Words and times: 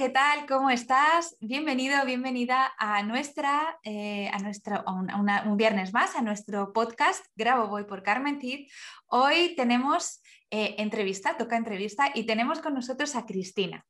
¿Qué 0.00 0.08
tal? 0.08 0.46
¿Cómo 0.46 0.70
estás? 0.70 1.36
Bienvenido, 1.40 2.02
bienvenida 2.06 2.72
a 2.78 3.02
nuestra, 3.02 3.78
eh, 3.84 4.30
a 4.32 4.38
nuestro, 4.38 4.82
un 4.86 5.56
viernes 5.58 5.92
más, 5.92 6.16
a 6.16 6.22
nuestro 6.22 6.72
podcast 6.72 7.22
Grabo 7.36 7.68
Voy 7.68 7.84
por 7.84 8.02
Carmen 8.02 8.40
Cid. 8.40 8.66
Hoy 9.08 9.54
tenemos 9.56 10.22
eh, 10.50 10.76
entrevista, 10.78 11.36
toca 11.36 11.58
entrevista, 11.58 12.10
y 12.14 12.24
tenemos 12.24 12.60
con 12.60 12.72
nosotros 12.72 13.14
a 13.14 13.26
Cristina. 13.26 13.84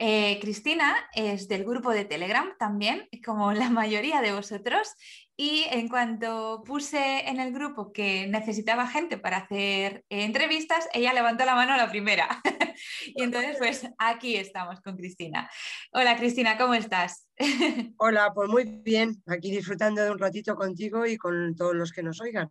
Eh, 0.00 0.38
Cristina 0.40 0.94
es 1.12 1.48
del 1.48 1.64
grupo 1.64 1.90
de 1.90 2.04
Telegram 2.04 2.54
también, 2.56 3.08
como 3.24 3.52
la 3.52 3.68
mayoría 3.68 4.20
de 4.20 4.32
vosotros, 4.32 4.94
y 5.36 5.64
en 5.70 5.88
cuanto 5.88 6.62
puse 6.64 7.28
en 7.28 7.40
el 7.40 7.52
grupo 7.52 7.92
que 7.92 8.26
necesitaba 8.28 8.86
gente 8.86 9.18
para 9.18 9.38
hacer 9.38 10.04
entrevistas, 10.08 10.88
ella 10.92 11.12
levantó 11.12 11.44
la 11.44 11.54
mano 11.54 11.76
la 11.76 11.90
primera. 11.90 12.28
y 13.06 13.22
entonces, 13.22 13.56
pues 13.58 13.88
aquí 13.98 14.36
estamos 14.36 14.80
con 14.80 14.96
Cristina. 14.96 15.50
Hola 15.92 16.16
Cristina, 16.16 16.56
¿cómo 16.56 16.74
estás? 16.74 17.28
Hola, 17.98 18.32
pues 18.34 18.48
muy 18.48 18.64
bien, 18.64 19.22
aquí 19.26 19.50
disfrutando 19.50 20.02
de 20.02 20.10
un 20.10 20.18
ratito 20.18 20.54
contigo 20.54 21.06
y 21.06 21.16
con 21.16 21.54
todos 21.56 21.74
los 21.74 21.92
que 21.92 22.02
nos 22.02 22.20
oigan. 22.20 22.50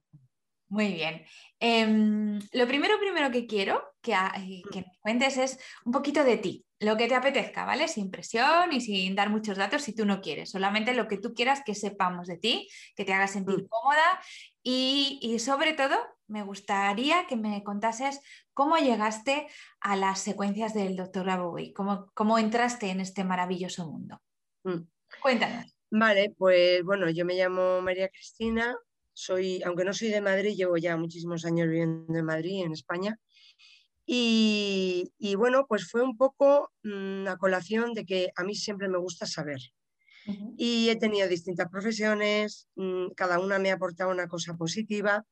Muy 0.69 0.93
bien. 0.93 1.25
Em, 1.59 2.39
lo 2.51 2.67
primero, 2.67 2.99
primero 2.99 3.31
que 3.31 3.47
quiero 3.47 3.81
que, 4.01 4.13
eh, 4.13 4.61
que 4.71 4.81
me 4.81 4.97
cuentes 4.99 5.37
es 5.37 5.59
un 5.85 5.93
poquito 5.93 6.23
de 6.23 6.37
ti, 6.37 6.65
lo 6.79 6.97
que 6.97 7.07
te 7.07 7.15
apetezca, 7.15 7.65
¿vale? 7.65 7.87
Sin 7.87 8.11
presión 8.11 8.71
y 8.71 8.81
sin 8.81 9.15
dar 9.15 9.29
muchos 9.29 9.57
datos 9.57 9.83
si 9.83 9.95
tú 9.95 10.05
no 10.05 10.21
quieres, 10.21 10.51
solamente 10.51 10.93
lo 10.93 11.07
que 11.07 11.17
tú 11.17 11.33
quieras 11.33 11.61
que 11.65 11.73
sepamos 11.73 12.27
de 12.27 12.37
ti, 12.37 12.69
que 12.95 13.05
te 13.05 13.13
haga 13.13 13.27
sentir 13.27 13.63
mm. 13.63 13.67
cómoda 13.67 14.19
y, 14.61 15.39
sobre 15.39 15.73
todo 15.73 15.95
me 16.27 16.43
gustaría 16.43 17.25
que 17.25 17.37
me 17.37 17.63
contases 17.63 18.19
cómo 18.53 18.77
llegaste 18.77 19.47
a 19.79 19.95
las 19.95 20.19
secuencias 20.19 20.73
del 20.73 20.97
doctor 20.97 21.23
Grabovoi, 21.23 21.71
cómo, 21.71 22.11
cómo 22.13 22.37
entraste 22.37 22.89
en 22.89 22.99
este 22.99 23.23
maravilloso 23.23 23.89
mundo. 23.89 24.21
Mm. 24.63 24.81
Cuéntanos. 25.21 25.73
Vale, 25.89 26.35
pues 26.37 26.83
bueno, 26.83 27.09
yo 27.09 27.23
me 27.23 27.35
llamo 27.35 27.81
María 27.81 28.09
Cristina, 28.09 28.77
soy, 29.17 29.63
aunque 29.63 29.83
no 29.83 29.93
soy 29.93 30.09
de 30.09 30.21
Madrid, 30.21 30.55
llevo 30.55 30.77
ya 30.77 30.95
muchísimos 30.95 31.43
años 31.43 31.67
viviendo 31.67 32.17
en 32.19 32.25
Madrid, 32.25 32.63
en 32.63 32.71
España. 32.71 33.19
Y, 34.05 35.11
bueno, 35.37 35.65
pues 35.67 35.89
fue 35.89 36.03
un 36.03 36.15
poco 36.15 36.71
una 36.83 37.35
mm, 37.35 37.37
colación 37.39 37.93
de 37.93 38.05
que 38.05 38.29
a 38.35 38.43
mí 38.43 38.55
siempre 38.55 38.87
me 38.87 38.99
gusta 38.99 39.25
saber. 39.25 39.59
Y 40.57 40.89
he 40.89 40.97
tenido 40.97 41.27
distintas 41.27 41.67
profesiones, 41.69 42.67
mm, 42.75 43.13
cada 43.15 43.39
una 43.39 43.57
me 43.59 43.71
ha 43.71 43.75
aportado 43.75 44.11
una 44.11 44.27
cosa 44.27 44.55
positiva. 44.55 45.25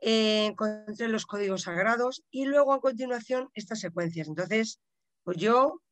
Eh, 0.00 0.46
encontré 0.46 1.08
los 1.08 1.26
códigos 1.26 1.62
sagrados 1.62 2.24
y 2.30 2.46
luego 2.46 2.72
a 2.72 2.80
continuación 2.80 3.50
estas 3.54 3.80
secuencias. 3.80 4.26
Entonces, 4.26 4.80
pues 5.22 5.36
yo 5.36 5.82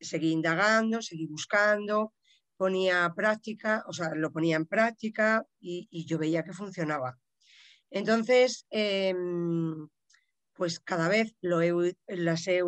seguí 0.00 0.32
indagando, 0.32 1.02
seguí 1.02 1.26
buscando, 1.26 2.14
ponía 2.62 3.12
práctica, 3.16 3.82
o 3.88 3.92
sea, 3.92 4.14
lo 4.14 4.30
ponía 4.30 4.54
en 4.54 4.66
práctica 4.66 5.44
y, 5.58 6.06
yo 6.06 6.16
veía 6.16 6.44
que 6.44 6.52
funcionaba. 6.52 7.18
Entonces, 7.90 8.66
em, 8.70 9.88
pues 10.52 10.78
cada 10.78 11.08
vez 11.08 11.34
lo 11.40 11.58
las 12.06 12.46
he 12.46 12.60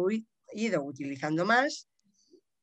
ido 0.52 0.82
utilizando 0.82 1.44
más 1.44 1.88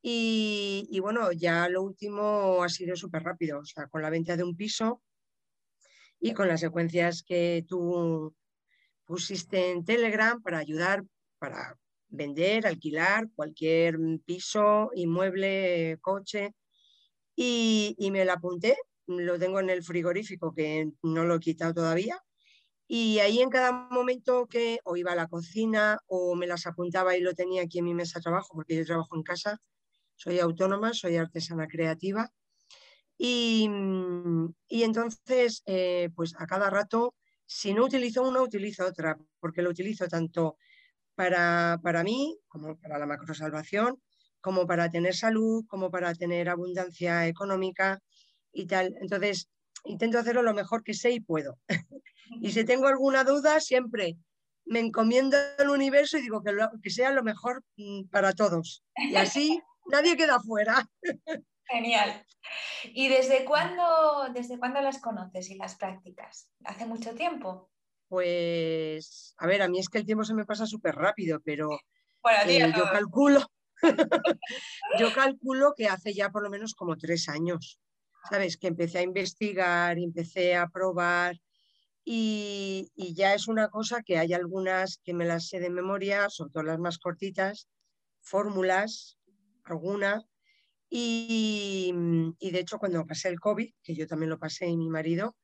y, 0.01 0.99
bueno, 0.99 1.31
ya 1.31 1.69
lo 1.69 1.83
último 1.83 2.63
ha 2.63 2.67
sido 2.67 2.97
súper 2.97 3.23
rápido, 3.23 3.59
o 3.59 3.65
sea, 3.65 3.87
con 3.87 4.01
la 4.01 4.09
venta 4.09 4.35
de 4.35 4.43
un 4.43 4.57
piso 4.57 5.01
y 6.19 6.33
con 6.33 6.49
las 6.49 6.59
secuencias 6.59 7.23
que 7.23 7.63
tú 7.65 8.35
pusiste 9.05 9.71
en 9.71 9.85
Telegram 9.85 10.41
para 10.41 10.57
ayudar, 10.57 11.05
para 11.39 11.77
vender, 12.09 12.67
alquilar 12.67 13.29
cualquier 13.35 13.97
piso, 14.25 14.89
inmueble, 14.95 15.97
coche, 16.01 16.53
y, 17.35 18.09
me 18.11 18.25
la 18.25 18.33
apunté, 18.33 18.77
lo 19.07 19.39
tengo 19.39 19.59
en 19.59 19.69
el 19.69 19.83
frigorífico 19.83 20.53
que 20.53 20.91
no 21.01 21.25
lo 21.25 21.35
he 21.35 21.39
quitado 21.39 21.73
todavía. 21.73 22.21
Y 22.87 23.19
ahí 23.19 23.41
en 23.41 23.49
cada 23.49 23.71
momento 23.71 24.47
que 24.47 24.79
o 24.83 24.97
iba 24.97 25.13
a 25.13 25.15
la 25.15 25.27
cocina 25.27 25.99
o 26.07 26.35
me 26.35 26.47
las 26.47 26.67
apuntaba 26.67 27.15
y 27.15 27.21
lo 27.21 27.33
tenía 27.33 27.63
aquí 27.63 27.79
en 27.79 27.85
mi 27.85 27.93
mesa 27.93 28.19
de 28.19 28.23
trabajo, 28.23 28.49
porque 28.53 28.75
yo 28.75 28.85
trabajo 28.85 29.15
en 29.15 29.23
casa, 29.23 29.61
soy 30.15 30.39
autónoma, 30.39 30.93
soy 30.93 31.15
artesana 31.15 31.67
creativa. 31.67 32.29
Y, 33.17 33.69
y 34.67 34.83
entonces, 34.83 35.63
eh, 35.65 36.09
pues 36.15 36.33
a 36.37 36.47
cada 36.47 36.69
rato, 36.69 37.15
si 37.45 37.73
no 37.73 37.85
utilizo 37.85 38.23
una, 38.23 38.41
utilizo 38.41 38.85
otra, 38.85 39.17
porque 39.39 39.61
lo 39.61 39.69
utilizo 39.69 40.07
tanto 40.07 40.57
para, 41.15 41.79
para 41.83 42.03
mí 42.03 42.39
como 42.47 42.77
para 42.79 42.97
la 42.97 43.05
macrosalvación, 43.05 44.01
como 44.41 44.67
para 44.67 44.89
tener 44.89 45.15
salud, 45.15 45.65
como 45.67 45.89
para 45.89 46.13
tener 46.13 46.49
abundancia 46.49 47.27
económica 47.27 47.99
y 48.51 48.65
tal. 48.65 48.95
Entonces, 49.01 49.49
intento 49.85 50.19
hacerlo 50.19 50.41
lo 50.41 50.53
mejor 50.53 50.83
que 50.83 50.93
sé 50.93 51.11
y 51.11 51.19
puedo. 51.19 51.57
y 52.41 52.51
si 52.51 52.63
tengo 52.65 52.87
alguna 52.87 53.23
duda, 53.23 53.59
siempre 53.59 54.17
me 54.65 54.79
encomiendo 54.79 55.37
al 55.57 55.69
universo 55.69 56.17
y 56.17 56.21
digo 56.21 56.43
que, 56.43 56.55
que 56.81 56.89
sea 56.89 57.11
lo 57.11 57.23
mejor 57.23 57.63
mm, 57.77 58.09
para 58.09 58.33
todos. 58.33 58.83
Y 58.95 59.15
así 59.15 59.61
nadie 59.91 60.17
queda 60.17 60.39
fuera. 60.39 60.87
Genial. 61.65 62.25
¿Y 62.83 63.07
desde 63.07 63.45
cuándo, 63.45 64.27
desde 64.33 64.57
cuándo 64.59 64.81
las 64.81 64.99
conoces 64.99 65.49
y 65.49 65.55
las 65.55 65.75
practicas? 65.75 66.49
¿Hace 66.65 66.85
mucho 66.85 67.13
tiempo? 67.13 67.69
Pues, 68.07 69.35
a 69.37 69.47
ver, 69.47 69.61
a 69.61 69.69
mí 69.69 69.79
es 69.79 69.87
que 69.87 69.99
el 69.99 70.05
tiempo 70.05 70.25
se 70.25 70.33
me 70.33 70.45
pasa 70.45 70.65
súper 70.65 70.95
rápido, 70.95 71.39
pero 71.45 71.69
eh, 72.45 72.71
yo 72.75 72.83
calculo, 72.91 73.45
Yo 74.99 75.13
calculo 75.13 75.73
que 75.75 75.87
hace 75.87 76.13
ya 76.13 76.29
por 76.29 76.43
lo 76.43 76.49
menos 76.49 76.73
como 76.73 76.97
tres 76.97 77.29
años, 77.29 77.79
¿sabes? 78.29 78.57
Que 78.57 78.67
empecé 78.67 78.99
a 78.99 79.03
investigar, 79.03 79.97
empecé 79.97 80.55
a 80.55 80.67
probar 80.67 81.39
y, 82.03 82.91
ya 83.15 83.33
es 83.33 83.47
una 83.47 83.69
cosa 83.69 84.01
que 84.01 84.17
hay 84.17 84.33
algunas 84.33 84.99
que 85.03 85.13
me 85.13 85.25
las 85.25 85.47
sé 85.47 85.59
de 85.59 85.69
memoria, 85.69 86.29
sobre 86.29 86.51
todo 86.51 86.63
las 86.63 86.79
más 86.79 86.97
cortitas, 86.97 87.67
fórmulas, 88.21 89.17
alguna. 89.63 90.25
Y, 90.89 91.93
de 92.39 92.59
hecho 92.59 92.79
cuando 92.79 93.05
pasé 93.05 93.29
el 93.29 93.39
COVID, 93.39 93.71
que 93.83 93.95
yo 93.95 94.07
también 94.07 94.29
lo 94.29 94.39
pasé 94.39 94.67
y 94.67 94.77
mi 94.77 94.89
marido, 94.89 95.35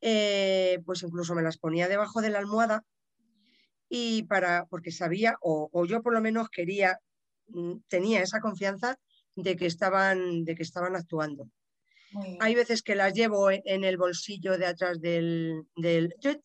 eh, 0.00 0.80
pues 0.86 1.02
incluso 1.02 1.34
me 1.34 1.42
las 1.42 1.58
ponía 1.58 1.88
debajo 1.88 2.20
de 2.20 2.30
la 2.30 2.38
almohada 2.38 2.84
y 3.88 4.24
para, 4.24 4.66
porque 4.66 4.90
sabía, 4.90 5.36
o, 5.40 5.84
yo 5.86 6.02
por 6.02 6.12
lo 6.12 6.20
menos 6.20 6.48
quería 6.50 6.98
tenía 7.88 8.22
esa 8.22 8.40
confianza 8.40 8.98
de 9.34 9.56
que 9.56 9.66
estaban, 9.66 10.44
de 10.44 10.54
que 10.54 10.62
estaban 10.62 10.96
actuando. 10.96 11.48
Hay 12.40 12.54
veces 12.54 12.82
que 12.82 12.94
las 12.94 13.12
llevo 13.12 13.50
en 13.50 13.84
el 13.84 13.98
bolsillo 13.98 14.56
de 14.56 14.66
atrás 14.66 15.00
del... 15.00 15.66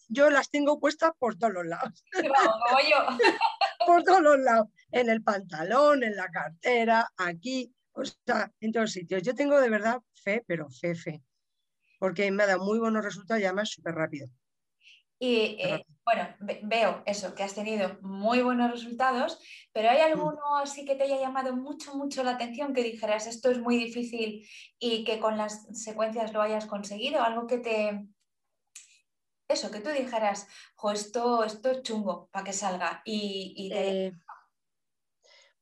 Yo, 0.10 0.30
las 0.30 0.50
tengo 0.50 0.80
puestas 0.80 1.12
por 1.18 1.38
todos 1.38 1.54
los 1.54 1.66
lados. 1.66 2.04
por 3.88 4.04
todos 4.04 4.22
los 4.22 4.40
lados. 4.40 4.68
En 4.92 5.10
el 5.10 5.24
pantalón, 5.24 6.04
en 6.04 6.16
la 6.16 6.30
cartera, 6.30 7.10
aquí, 7.18 7.74
o 7.94 8.04
sea, 8.04 8.52
en 8.60 8.72
todos 8.72 8.92
sitios. 8.92 9.24
Yo 9.24 9.34
tengo 9.34 9.60
de 9.62 9.70
verdad 9.70 10.02
fe, 10.14 10.44
pero 10.46 10.70
fe, 10.70 10.96
fe. 10.96 11.24
Porque 11.98 12.30
me 12.32 12.44
ha 12.44 12.48
dado 12.48 12.66
muy 12.66 12.80
buenos 12.80 13.04
resultados 13.04 13.42
y 13.42 13.46
además 13.46 13.70
súper 13.70 13.96
rápido. 13.96 14.28
Y 15.24 15.56
eh, 15.58 15.86
bueno, 16.04 16.28
veo 16.64 17.02
eso, 17.06 17.34
que 17.34 17.44
has 17.44 17.56
tenido 17.56 17.98
muy 18.02 18.42
buenos 18.42 18.70
resultados, 18.70 19.40
pero 19.72 19.90
¿hay 19.90 20.00
mm. 20.00 20.12
alguno 20.12 20.58
así 20.58 20.84
que 20.84 20.96
te 20.96 21.04
haya 21.06 21.18
llamado 21.18 21.56
mucho, 21.56 21.96
mucho 21.96 22.26
la 22.26 22.32
atención 22.32 22.74
que 22.74 22.84
dijeras 22.84 23.26
esto 23.26 23.50
es 23.50 23.58
muy 23.58 23.78
difícil 23.78 24.46
y 24.80 25.06
que 25.06 25.20
con 25.20 25.38
las 25.38 25.66
secuencias 25.82 26.34
lo 26.34 26.42
hayas 26.42 26.66
conseguido? 26.66 27.24
Algo 27.24 27.48
que 27.48 27.60
te... 27.60 28.06
Eso, 29.48 29.72
que 29.72 29.80
tú 29.80 29.92
dijeras, 29.92 30.46
jo, 30.76 30.92
esto, 30.92 31.46
esto 31.46 31.72
es 31.72 31.84
chungo 31.84 32.28
para 32.30 32.44
que 32.44 32.52
salga 32.52 33.02
y, 33.06 33.72
eh, 33.74 34.12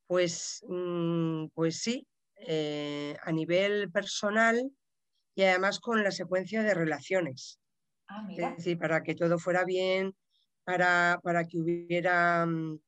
pues, 0.08 0.64
mm, 0.66 1.50
pues 1.54 1.78
sí, 1.82 2.08
eh, 2.34 3.16
a 3.22 3.30
nivel 3.30 3.92
personal 3.92 4.72
y 5.36 5.44
además 5.44 5.78
con 5.78 6.02
la 6.02 6.10
secuencia 6.10 6.64
de 6.64 6.74
relaciones. 6.74 7.61
Ah, 8.12 8.26
decir, 8.56 8.78
para 8.78 9.02
que 9.02 9.14
todo 9.14 9.38
fuera 9.38 9.64
bien, 9.64 10.14
para, 10.64 11.20
para 11.22 11.44
que 11.46 11.58
hubiera... 11.58 12.46
Mm, 12.46 12.78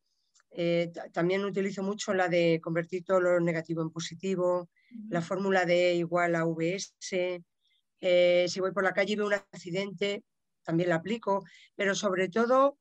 eh, 0.56 0.92
también 1.12 1.44
utilizo 1.44 1.82
mucho 1.82 2.14
la 2.14 2.28
de 2.28 2.60
convertir 2.62 3.04
todo 3.04 3.20
lo 3.20 3.40
negativo 3.40 3.82
en 3.82 3.90
positivo, 3.90 4.70
la 5.08 5.20
fórmula 5.20 5.64
de 5.64 5.94
igual 5.94 6.36
a 6.36 6.44
VS. 6.44 7.42
Eh, 8.00 8.46
si 8.48 8.60
voy 8.60 8.70
por 8.70 8.84
la 8.84 8.92
calle 8.92 9.14
y 9.14 9.16
veo 9.16 9.26
un 9.26 9.34
accidente, 9.34 10.22
también 10.62 10.90
la 10.90 10.96
aplico, 10.96 11.44
pero 11.74 11.94
sobre 11.94 12.28
todo 12.28 12.78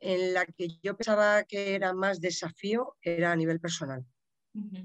en 0.00 0.34
la 0.34 0.46
que 0.46 0.68
yo 0.82 0.96
pensaba 0.96 1.44
que 1.44 1.74
era 1.74 1.92
más 1.92 2.20
desafío 2.20 2.96
era 3.02 3.32
a 3.32 3.36
nivel 3.36 3.60
personal. 3.60 4.04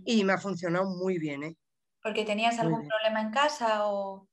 Y 0.06 0.24
me 0.24 0.34
ha 0.34 0.38
funcionado 0.38 0.86
muy 0.86 1.20
bien. 1.20 1.44
¿eh? 1.44 1.56
¿Porque 2.02 2.26
tenías 2.26 2.58
algún 2.60 2.88
problema 2.88 3.22
en 3.22 3.32
casa 3.32 3.88
o...? 3.88 4.28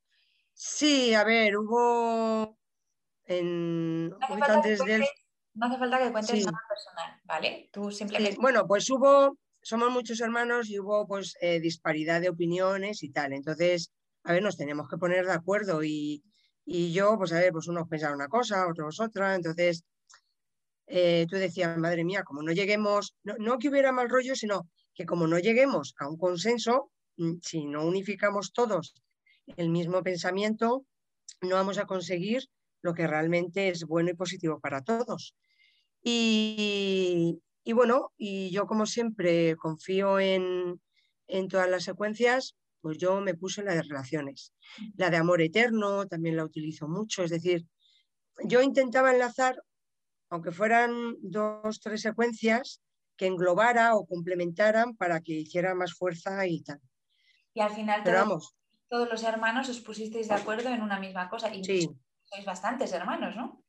Sí, 0.59 1.13
a 1.13 1.23
ver, 1.23 1.55
hubo 1.59 2.59
en 3.27 4.09
no 4.09 4.17
hace, 4.23 4.39
falta 4.39 4.61
del... 4.87 5.05
no 5.53 5.67
hace 5.67 5.79
falta 5.79 5.99
que 5.99 6.11
cuentes 6.11 6.47
nada 6.47 6.59
personal, 6.67 7.21
¿vale? 7.25 7.69
Tú 7.71 7.91
simplemente... 7.91 8.39
Bueno, 8.41 8.67
pues 8.67 8.89
hubo, 8.89 9.37
somos 9.61 9.91
muchos 9.91 10.19
hermanos 10.23 10.71
y 10.71 10.79
hubo 10.79 11.07
pues 11.07 11.35
eh, 11.43 11.61
disparidad 11.61 12.23
de 12.23 12.31
opiniones 12.31 13.03
y 13.03 13.11
tal. 13.11 13.35
Entonces, 13.35 13.93
a 14.25 14.33
ver, 14.33 14.43
nos 14.43 14.57
teníamos 14.57 14.89
que 14.89 14.97
poner 14.97 15.27
de 15.27 15.35
acuerdo 15.35 15.85
y, 15.85 16.25
y 16.65 16.91
yo, 16.91 17.19
pues 17.19 17.35
a 17.35 17.41
ver, 17.41 17.53
pues 17.53 17.69
unos 17.69 17.87
pensaban 17.87 18.17
una 18.17 18.29
cosa, 18.29 18.67
otros 18.67 18.99
otra. 18.99 19.35
Entonces, 19.35 19.85
eh, 20.87 21.27
tú 21.29 21.37
decías, 21.37 21.77
madre 21.77 22.03
mía, 22.03 22.23
como 22.25 22.41
no 22.41 22.53
lleguemos, 22.53 23.15
no, 23.25 23.35
no 23.39 23.59
que 23.59 23.69
hubiera 23.69 23.93
mal 23.93 24.09
rollo, 24.09 24.35
sino 24.35 24.71
que 24.95 25.05
como 25.05 25.27
no 25.27 25.39
lleguemos 25.39 25.95
a 25.99 26.09
un 26.09 26.17
consenso, 26.17 26.93
mm, 27.19 27.35
si 27.43 27.67
no 27.67 27.85
unificamos 27.85 28.55
todos 28.55 28.95
el 29.57 29.71
mismo 29.71 30.03
pensamiento, 30.03 30.85
no 31.41 31.57
vamos 31.57 31.79
a 31.79 31.87
conseguir 31.87 32.49
lo 32.83 32.95
que 32.95 33.07
realmente 33.07 33.69
es 33.69 33.85
bueno 33.85 34.11
y 34.11 34.15
positivo 34.15 34.61
para 34.61 34.83
todos. 34.83 35.35
Y, 36.03 37.41
bueno, 37.75 38.13
y 38.17 38.51
yo 38.51 38.67
como 38.67 38.87
siempre 38.87 39.57
confío 39.57 40.21
en, 40.21 40.81
todas 41.49 41.69
las 41.69 41.85
secuencias, 41.85 42.57
pues 42.81 42.99
yo 42.99 43.21
me 43.21 43.35
puse 43.35 43.65
la 43.65 43.75
de 43.75 43.83
relaciones. 43.83 44.53
La 44.97 45.11
de 45.11 45.17
amor 45.17 45.43
eterno 45.43 46.07
también 46.07 46.37
la 46.37 46.45
utilizo 46.45 46.87
mucho, 46.87 47.25
es 47.25 47.31
decir, 47.31 47.67
yo 48.45 48.63
intentaba 48.63 49.13
enlazar, 49.13 49.61
aunque 50.29 50.53
fueran 50.53 51.17
dos, 51.21 51.81
tres 51.81 52.03
secuencias, 52.03 52.81
que 53.17 53.27
englobara 53.27 53.97
o 53.97 54.07
complementaran 54.07 54.95
para 54.95 55.21
que 55.21 55.33
hiciera 55.33 55.75
más 55.75 55.95
fuerza 55.95 56.47
y 56.47 56.63
tal. 56.63 56.81
Y 57.55 57.61
al 57.61 57.71
final 57.71 58.03
Pero 58.05 58.19
vamos, 58.19 58.56
todos 58.89 59.09
los 59.11 59.23
hermanos 59.23 59.69
os 59.69 59.81
pusisteis 59.81 60.29
de 60.29 60.35
acuerdo 60.35 60.69
en 60.71 60.83
una 60.83 60.99
misma 60.99 61.29
cosa. 61.29 61.55
Y 61.55 61.65
sí. 61.65 61.89
sois 62.25 62.45
bastantes 62.45 62.93
hermanos, 62.93 63.37
¿no? 63.37 63.63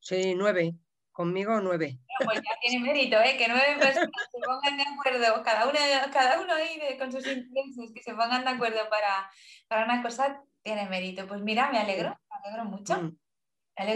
Sí, 0.00 0.34
nueve. 0.34 0.74
Conmigo 1.12 1.60
nueve. 1.60 1.98
pues 2.24 2.40
ya 2.40 2.56
tiene 2.62 2.84
mérito, 2.84 3.16
¿eh? 3.20 3.36
que 3.36 3.48
nueve 3.48 3.76
personas 3.78 4.10
se 4.30 4.40
pongan 4.40 4.76
de 4.76 4.84
acuerdo, 4.84 5.42
cada 5.42 5.68
uno, 5.68 5.78
cada 6.12 6.40
uno 6.40 6.54
ahí 6.54 6.80
con 6.98 7.12
sus 7.12 7.26
intereses, 7.26 7.92
que 7.94 8.02
se 8.02 8.12
pongan 8.12 8.44
de 8.44 8.50
acuerdo 8.50 8.88
para, 8.88 9.30
para, 9.68 9.84
una 9.84 10.02
cosa, 10.02 10.42
tiene 10.62 10.88
mérito. 10.88 11.26
Pues 11.26 11.42
mira, 11.42 11.70
me 11.70 11.78
alegro, 11.78 12.10
me 12.30 12.48
alegro 12.48 12.64
mucho. 12.64 13.02
Mm. 13.02 13.18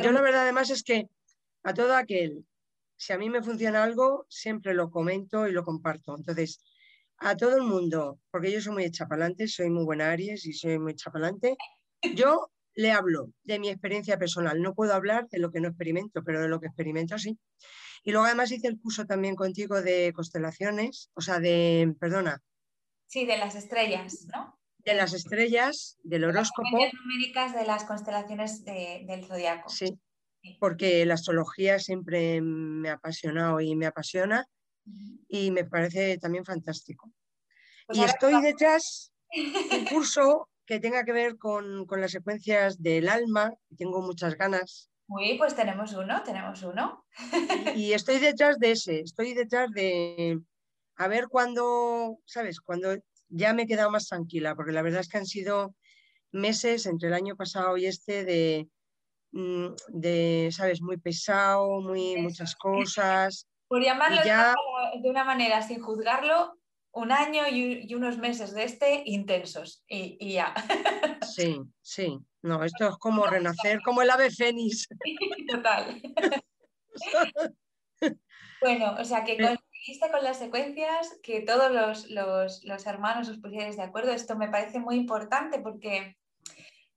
Yo 0.02 0.12
la 0.12 0.20
verdad 0.20 0.42
además 0.42 0.70
es 0.70 0.82
que 0.82 1.08
a 1.62 1.72
todo 1.72 1.96
aquel, 1.96 2.44
si 2.96 3.12
a 3.12 3.18
mí 3.18 3.30
me 3.30 3.42
funciona 3.42 3.82
algo, 3.82 4.26
siempre 4.28 4.74
lo 4.74 4.90
comento 4.90 5.46
y 5.46 5.52
lo 5.52 5.64
comparto. 5.64 6.16
Entonces, 6.16 6.60
a 7.18 7.36
todo 7.36 7.56
el 7.56 7.62
mundo, 7.62 8.20
porque 8.30 8.52
yo 8.52 8.60
soy 8.60 8.72
muy 8.72 8.90
chapalante, 8.90 9.48
soy 9.48 9.70
muy 9.70 9.84
buena 9.84 10.10
Aries 10.10 10.46
y 10.46 10.52
soy 10.52 10.78
muy 10.78 10.94
chapalante, 10.94 11.56
yo 12.14 12.50
le 12.74 12.92
hablo 12.92 13.30
de 13.44 13.58
mi 13.58 13.68
experiencia 13.68 14.18
personal. 14.18 14.60
No 14.60 14.74
puedo 14.74 14.94
hablar 14.94 15.28
de 15.28 15.38
lo 15.38 15.50
que 15.50 15.60
no 15.60 15.68
experimento, 15.68 16.22
pero 16.24 16.40
de 16.40 16.48
lo 16.48 16.60
que 16.60 16.66
experimento 16.66 17.18
sí. 17.18 17.38
Y 18.02 18.10
luego 18.10 18.26
además 18.26 18.52
hice 18.52 18.68
el 18.68 18.80
curso 18.80 19.06
también 19.06 19.34
contigo 19.34 19.80
de 19.80 20.12
constelaciones, 20.12 21.10
o 21.14 21.20
sea, 21.20 21.40
de, 21.40 21.94
perdona. 21.98 22.42
Sí, 23.06 23.24
de 23.24 23.38
las 23.38 23.54
estrellas, 23.54 24.26
¿no? 24.32 24.58
De 24.78 24.94
las 24.94 25.14
estrellas, 25.14 25.98
del 26.02 26.24
horóscopo. 26.24 26.68
Las 26.78 26.92
numéricas 26.92 27.54
de 27.54 27.64
las 27.64 27.84
constelaciones 27.84 28.64
del 28.64 29.24
zodiaco. 29.24 29.70
Sí, 29.70 29.98
porque 30.60 31.06
la 31.06 31.14
astrología 31.14 31.78
siempre 31.78 32.42
me 32.42 32.90
ha 32.90 32.94
apasionado 32.94 33.60
y 33.60 33.74
me 33.76 33.86
apasiona 33.86 34.46
y 35.28 35.50
me 35.50 35.64
parece 35.64 36.18
también 36.18 36.44
fantástico. 36.44 37.10
Pues 37.86 37.98
y 37.98 38.04
estoy 38.04 38.40
detrás 38.40 39.12
de 39.30 39.40
un 39.78 39.84
curso 39.86 40.48
que 40.66 40.80
tenga 40.80 41.04
que 41.04 41.12
ver 41.12 41.36
con, 41.36 41.86
las 41.90 42.12
secuencias 42.12 42.82
del 42.82 43.08
alma, 43.08 43.52
tengo 43.76 44.00
muchas 44.00 44.36
ganas. 44.36 44.90
Uy, 45.06 45.36
pues 45.36 45.54
tenemos 45.54 45.92
uno, 45.92 46.22
tenemos 46.22 46.62
uno. 46.62 47.04
y 47.76 47.92
estoy 47.92 48.18
detrás 48.18 48.58
de 48.58 48.70
ese, 48.72 49.00
estoy 49.00 49.34
detrás 49.34 49.70
de 49.72 50.40
a 50.96 51.08
ver 51.08 51.28
cuándo, 51.28 52.20
¿sabes? 52.24 52.60
Cuando 52.60 52.96
ya 53.28 53.52
me 53.52 53.62
he 53.62 53.66
quedado 53.66 53.90
más 53.90 54.08
tranquila, 54.08 54.54
porque 54.54 54.72
la 54.72 54.82
verdad 54.82 55.00
es 55.00 55.08
que 55.08 55.18
han 55.18 55.26
sido 55.26 55.74
meses 56.32 56.86
entre 56.86 57.08
el 57.08 57.14
año 57.14 57.36
pasado 57.36 57.76
y 57.76 57.86
este 57.86 58.24
de, 58.24 58.68
mm, 59.32 59.66
de 59.88 60.48
¿sabes? 60.52 60.80
Muy 60.80 60.96
pesado, 60.96 61.80
muy, 61.80 62.16
muchas 62.16 62.54
cosas. 62.54 63.46
Por 63.68 63.82
llamarlo 63.82 64.20
de 64.22 65.10
una 65.10 65.24
manera 65.24 65.62
sin 65.62 65.80
juzgarlo, 65.82 66.58
un 66.94 67.10
año 67.12 67.42
y, 67.48 67.92
unos 67.94 68.18
meses 68.18 68.54
de 68.54 68.64
este 68.64 69.02
intensos 69.06 69.84
y, 69.88 70.32
ya. 70.32 70.54
Sí, 71.34 71.60
sí. 71.80 72.18
No, 72.42 72.62
esto 72.62 72.88
es 72.88 72.96
como 72.98 73.26
renacer, 73.26 73.80
como 73.82 74.02
el 74.02 74.10
ave 74.10 74.30
fénix. 74.30 74.86
Total. 75.50 76.00
bueno, 78.60 78.94
o 78.98 79.04
sea 79.04 79.24
que 79.24 79.36
conseguiste 79.38 80.10
con 80.12 80.22
las 80.22 80.38
secuencias 80.38 81.18
que 81.22 81.40
todos 81.40 81.72
los, 81.72 82.10
los 82.10 82.86
hermanos 82.86 83.28
os 83.28 83.38
pusierais 83.38 83.76
de 83.76 83.82
acuerdo. 83.82 84.12
Esto 84.12 84.36
me 84.36 84.48
parece 84.48 84.78
muy 84.78 84.96
importante 84.96 85.58
porque 85.58 86.16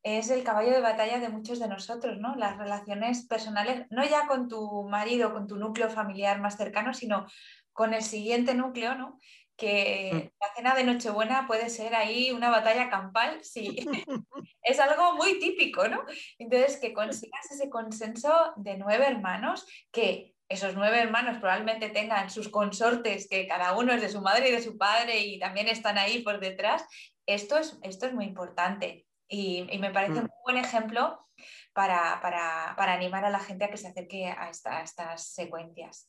es 0.04 0.30
el 0.30 0.44
caballo 0.44 0.72
de 0.72 0.82
batalla 0.82 1.20
de 1.20 1.30
muchos 1.30 1.60
de 1.60 1.68
nosotros, 1.68 2.18
¿no? 2.20 2.36
Las 2.36 2.58
relaciones 2.58 3.26
personales, 3.28 3.86
no 3.90 4.06
ya 4.06 4.28
con 4.28 4.48
tu 4.48 4.84
marido, 4.84 5.34
con 5.34 5.48
tu 5.48 5.58
núcleo 5.58 5.90
familiar 5.90 6.40
más 6.40 6.58
cercano, 6.58 6.94
sino 6.94 7.26
con 7.74 7.94
el 7.94 8.02
siguiente 8.02 8.54
núcleo, 8.54 8.96
¿no? 8.96 9.20
Que 9.56 10.12
mm. 10.14 10.18
la 10.40 10.54
cena 10.56 10.76
de 10.76 10.84
Nochebuena 10.84 11.48
puede 11.48 11.70
ser 11.70 11.96
ahí 11.96 12.32
una 12.32 12.50
batalla 12.50 12.90
campal, 12.90 13.44
sí. 13.44 13.76
es 14.62 14.80
algo 14.80 15.16
muy 15.16 15.40
típico, 15.40 15.88
¿no? 15.88 16.04
Entonces, 16.40 16.78
que 16.78 16.94
consigas 16.94 17.52
ese 17.52 17.70
consenso 17.70 18.54
de 18.56 18.78
nueve 18.78 19.06
hermanos, 19.08 19.66
que 19.92 20.36
esos 20.50 20.76
nueve 20.76 21.00
hermanos 21.00 21.40
probablemente 21.40 21.90
tengan 21.90 22.30
sus 22.30 22.50
consortes, 22.50 23.28
que 23.28 23.48
cada 23.48 23.78
uno 23.78 23.94
es 23.94 24.02
de 24.02 24.10
su 24.10 24.22
madre 24.22 24.50
y 24.50 24.54
de 24.54 24.62
su 24.62 24.78
padre 24.78 25.20
y 25.20 25.40
también 25.40 25.68
están 25.68 25.98
ahí 25.98 26.22
por 26.22 26.40
detrás. 26.40 26.86
Esto 27.26 27.58
es, 27.58 27.78
esto 27.84 28.06
es 28.06 28.14
muy 28.14 28.26
importante. 28.26 29.07
Y, 29.28 29.68
me 29.80 29.92
parece 29.92 30.22
mm. 30.22 30.24
un 30.24 30.30
buen 30.44 30.58
ejemplo 30.58 31.28
para, 31.74 32.74
animar 32.78 33.26
a 33.26 33.30
la 33.30 33.40
gente 33.40 33.66
a 33.66 33.70
que 33.70 33.78
se 33.78 33.88
acerque 33.88 34.28
a, 34.28 34.50
estas 34.50 35.34
secuencias. 35.34 36.08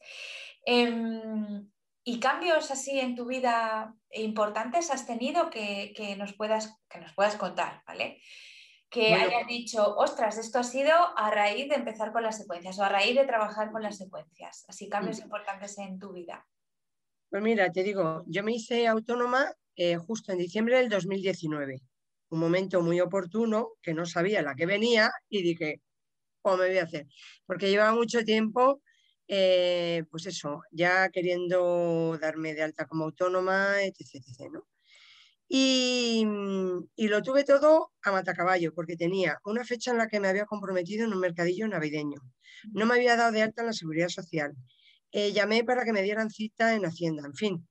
Em, 0.64 1.68
¿Y 2.04 2.20
cambios 2.20 2.70
así 2.70 2.98
en 2.98 3.14
tu 3.14 3.26
vida 3.26 3.94
importantes 4.12 4.90
has 4.90 5.06
tenido 5.06 5.50
que, 5.50 6.16
nos, 6.16 6.32
puedas, 6.32 6.80
que 6.88 7.00
nos 7.00 7.12
puedas 7.12 7.36
contar, 7.36 7.82
¿vale? 7.86 8.22
Que 8.88 9.12
hayas 9.12 9.46
dicho, 9.46 9.94
ostras, 9.96 10.38
esto 10.38 10.58
ha 10.58 10.64
sido 10.64 10.94
a 11.18 11.30
raíz 11.30 11.68
de 11.68 11.74
empezar 11.74 12.10
con 12.10 12.22
las 12.22 12.38
secuencias 12.38 12.78
o 12.78 12.84
a 12.84 12.88
raíz 12.88 13.14
de 13.14 13.26
trabajar 13.26 13.70
con 13.70 13.82
las 13.82 13.98
secuencias. 13.98 14.64
Así 14.68 14.88
cambios 14.88 15.18
mm. 15.18 15.24
importantes 15.24 15.76
en 15.78 15.98
tu 15.98 16.12
vida. 16.12 16.46
Pues 17.28 17.42
mira, 17.42 17.70
te 17.70 17.82
digo, 17.82 18.22
yo 18.26 18.42
me 18.42 18.52
hice 18.52 18.86
autónoma 18.86 19.52
eh, 19.76 19.96
justo 19.96 20.32
en 20.32 20.38
diciembre 20.38 20.78
del 20.78 20.88
2019 20.88 21.82
un 22.30 22.40
momento 22.40 22.82
muy 22.82 23.00
oportuno 23.00 23.70
que 23.82 23.94
no 23.94 24.06
sabía 24.06 24.42
la 24.42 24.54
que 24.54 24.66
venía 24.66 25.10
y 25.28 25.42
dije, 25.42 25.80
¿cómo 26.42 26.58
me 26.58 26.68
voy 26.68 26.78
a 26.78 26.84
hacer? 26.84 27.06
Porque 27.46 27.70
llevaba 27.70 27.94
mucho 27.94 28.24
tiempo, 28.24 28.82
eh, 29.28 30.04
pues 30.10 30.26
eso, 30.26 30.62
ya 30.70 31.08
queriendo 31.10 32.18
darme 32.20 32.54
de 32.54 32.62
alta 32.62 32.86
como 32.86 33.04
autónoma, 33.04 33.82
etc. 33.82 34.00
etc 34.14 34.50
¿no? 34.52 34.66
Y, 35.50 36.26
y, 36.94 37.08
lo 37.08 37.22
tuve 37.22 37.42
todo 37.44 37.92
a 38.02 38.12
matacaballo, 38.12 38.74
porque 38.74 38.96
tenía 38.96 39.38
una 39.44 39.64
fecha 39.64 39.92
en 39.92 39.98
la 39.98 40.06
que 40.06 40.20
me 40.20 40.28
había 40.28 40.44
comprometido 40.44 41.06
en 41.06 41.14
un 41.14 41.20
mercadillo 41.20 41.66
navideño. 41.66 42.20
No 42.72 42.84
me 42.84 42.94
había 42.94 43.16
dado 43.16 43.32
de 43.32 43.42
alta 43.42 43.62
en 43.62 43.68
la 43.68 43.72
seguridad 43.72 44.08
social. 44.08 44.54
Eh, 45.10 45.32
llamé 45.32 45.64
para 45.64 45.84
que 45.84 45.92
me 45.92 46.02
dieran 46.02 46.30
cita 46.30 46.74
en 46.74 46.84
Hacienda, 46.84 47.22
en 47.24 47.34
fin. 47.34 47.68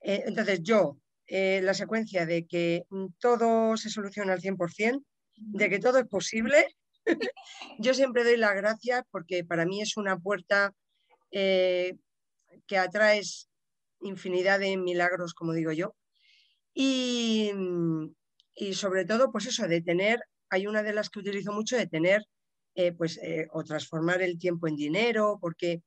Eh, 0.00 0.24
entonces 0.26 0.60
yo, 0.62 0.98
eh, 1.26 1.60
la 1.62 1.74
secuencia 1.74 2.26
de 2.26 2.46
que 2.46 2.84
todo 3.18 3.76
se 3.76 3.90
soluciona 3.90 4.32
al 4.32 4.40
100%, 4.40 5.04
de 5.36 5.68
que 5.68 5.78
todo 5.78 5.98
es 5.98 6.06
posible, 6.06 6.66
yo 7.78 7.94
siempre 7.94 8.24
doy 8.24 8.36
las 8.36 8.54
gracias 8.54 9.02
porque 9.10 9.44
para 9.44 9.66
mí 9.66 9.82
es 9.82 9.96
una 9.96 10.18
puerta 10.18 10.72
que 11.30 12.78
atrae 12.78 13.20
infinidad 14.00 14.58
de 14.58 14.76
milagros, 14.78 15.34
como 15.34 15.52
digo 15.52 15.72
yo. 15.72 15.94
Y, 16.72 17.50
y, 18.54 18.72
sobre 18.72 19.04
todo, 19.04 19.30
pues 19.30 19.46
eso, 19.46 19.68
de 19.68 19.82
tener, 19.82 20.20
hay 20.48 20.66
una 20.66 20.82
de 20.82 20.94
las 20.94 21.10
que 21.10 21.18
utilizo 21.18 21.52
mucho, 21.52 21.76
de 21.76 21.86
tener, 21.86 22.22
pues, 22.96 23.20
o 23.50 23.64
transformar 23.64 24.22
el 24.22 24.38
tiempo 24.38 24.66
en 24.66 24.76
dinero, 24.76 25.38
porque 25.40 25.82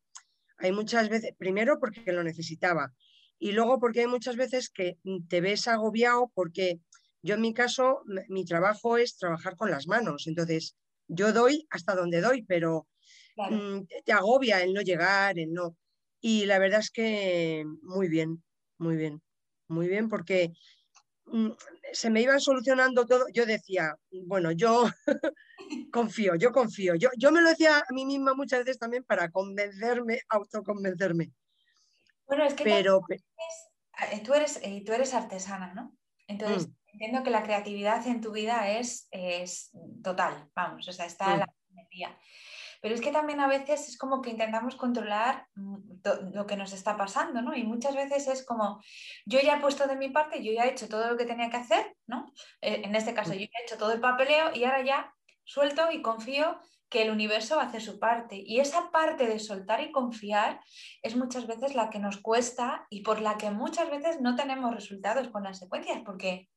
hay 0.60 0.72
muchas 0.72 1.10
veces, 1.10 1.34
primero 1.38 1.79
porque 1.79 2.12
lo 2.12 2.24
necesitaba 2.24 2.93
y 3.39 3.53
luego 3.53 3.79
porque 3.79 4.01
hay 4.01 4.08
muchas 4.08 4.36
veces 4.36 4.69
que 4.69 4.98
te 5.29 5.41
ves 5.41 5.67
agobiado 5.67 6.31
porque 6.36 6.79
yo 7.22 7.36
en 7.36 7.41
mi 7.41 7.53
caso, 7.53 8.01
mi 8.27 8.46
trabajo 8.46 8.98
es 8.98 9.17
trabajar 9.17 9.55
con 9.55 9.72
las 9.72 9.88
manos, 9.88 10.27
entonces 10.27 10.75
yo 11.08 11.34
doy 11.34 11.67
hasta 11.69 11.96
donde 11.96 12.22
doy, 12.22 12.43
pero 12.43 12.88
mm, 13.36 13.79
te 14.05 14.12
agobia 14.13 14.62
el 14.62 14.74
no 14.74 14.81
llegar, 14.81 15.39
el 15.39 15.53
no. 15.53 15.75
Y 16.22 16.46
la 16.46 16.60
verdad 16.60 16.81
es 16.81 16.91
que 16.91 17.65
muy 17.81 18.10
bien, 18.10 18.43
muy 18.77 18.96
bien, 18.96 19.22
muy 19.67 19.88
bien, 19.88 20.10
porque 20.10 20.51
mm, 21.25 21.50
se 21.91 22.10
me 22.10 22.22
iban 22.22 22.39
solucionando 22.39 23.05
todo. 23.05 23.25
Yo 23.34 23.46
decía, 23.46 23.96
bueno, 24.25 24.51
yo 24.51 24.86
confío, 25.91 26.36
yo 26.36 26.51
confío. 26.51 26.96
Yo, 26.96 27.10
yo 27.17 27.31
me 27.31 27.41
lo 27.41 27.50
decía 27.50 27.79
a 27.79 27.93
mí 27.93 28.05
misma 28.05 28.34
muchas 28.34 28.60
veces 28.60 28.79
también 28.79 29.03
para 29.03 29.29
convencerme, 29.29 30.22
autoconvencerme. 30.29 31.31
Bueno, 32.29 32.45
es 32.45 32.53
que 32.53 32.63
Pero, 32.63 33.01
eh, 33.09 34.19
tú, 34.24 34.33
eres, 34.33 34.59
eh, 34.63 34.83
tú 34.86 34.93
eres 34.93 35.13
artesana, 35.13 35.74
¿no? 35.74 35.98
Entonces, 36.27 36.67
mm. 36.67 36.74
entiendo 36.93 37.24
que 37.24 37.31
la 37.31 37.43
creatividad 37.43 38.05
en 38.07 38.21
tu 38.21 38.31
vida 38.31 38.69
es, 38.69 39.07
es 39.12 39.71
total, 40.03 40.50
vamos, 40.55 40.88
o 40.88 40.93
sea, 40.93 41.05
está 41.05 41.36
mm. 41.36 41.39
la 41.39 41.53
energía. 41.71 42.17
Pero 42.81 42.95
es 42.95 43.01
que 43.01 43.12
también 43.12 43.39
a 43.39 43.48
veces 43.48 43.89
es 43.89 43.98
como 43.98 44.21
que 44.21 44.29
intentamos 44.29 44.75
controlar 44.75 45.48
mm, 45.55 46.33
lo 46.33 46.45
que 46.45 46.55
nos 46.55 46.71
está 46.71 46.95
pasando, 46.95 47.41
¿no? 47.41 47.55
Y 47.55 47.63
muchas 47.63 47.95
veces 47.95 48.27
es 48.27 48.45
como, 48.45 48.81
yo 49.25 49.39
ya 49.41 49.57
he 49.57 49.59
puesto 49.59 49.88
de 49.88 49.98
mi 49.98 50.09
parte, 50.09 50.43
yo 50.43 50.53
ya 50.53 50.65
he 50.65 50.71
hecho 50.71 50.88
todo 50.88 51.09
lo 51.09 51.17
que 51.17 51.25
tenía 51.25 51.50
que 51.50 51.57
hacer, 51.57 51.98
¿no? 52.07 52.31
Eh, 52.62 52.81
en 52.86 52.95
este 52.95 53.13
caso, 53.13 53.33
yo 53.33 53.39
ya 53.39 53.59
he 53.59 53.63
hecho 53.63 53.77
todo 53.77 53.91
el 53.91 54.00
papeleo 54.00 54.55
y 54.55 54.63
ahora 54.63 54.83
ya 54.83 55.13
suelto 55.43 55.91
y 55.91 56.01
confío 56.01 56.59
que 56.89 57.03
el 57.03 57.12
universo 57.12 57.60
hace 57.60 57.79
su 57.79 58.00
parte. 58.00 58.41
Y 58.43 58.60
esa 58.60 58.91
parte 58.91 59.27
de 59.27 59.39
soltar 59.39 59.81
y 59.81 59.91
confiar 59.91 60.60
es 61.01 61.15
muchas 61.15 61.48
veces 61.48 61.75
la 61.75 61.89
que 61.89 62.00
nos 62.00 62.17
cuesta 62.17 62.86
y 62.89 63.01
por 63.01 63.22
la 63.22 63.38
que 63.38 63.51
muchas 63.51 63.89
veces 63.89 64.22
no 64.22 64.36
tenemos 64.36 64.74
resultados 64.74 65.29
con 65.29 65.43
las 65.43 65.60
secuencias, 65.60 66.01
porque 66.03 66.50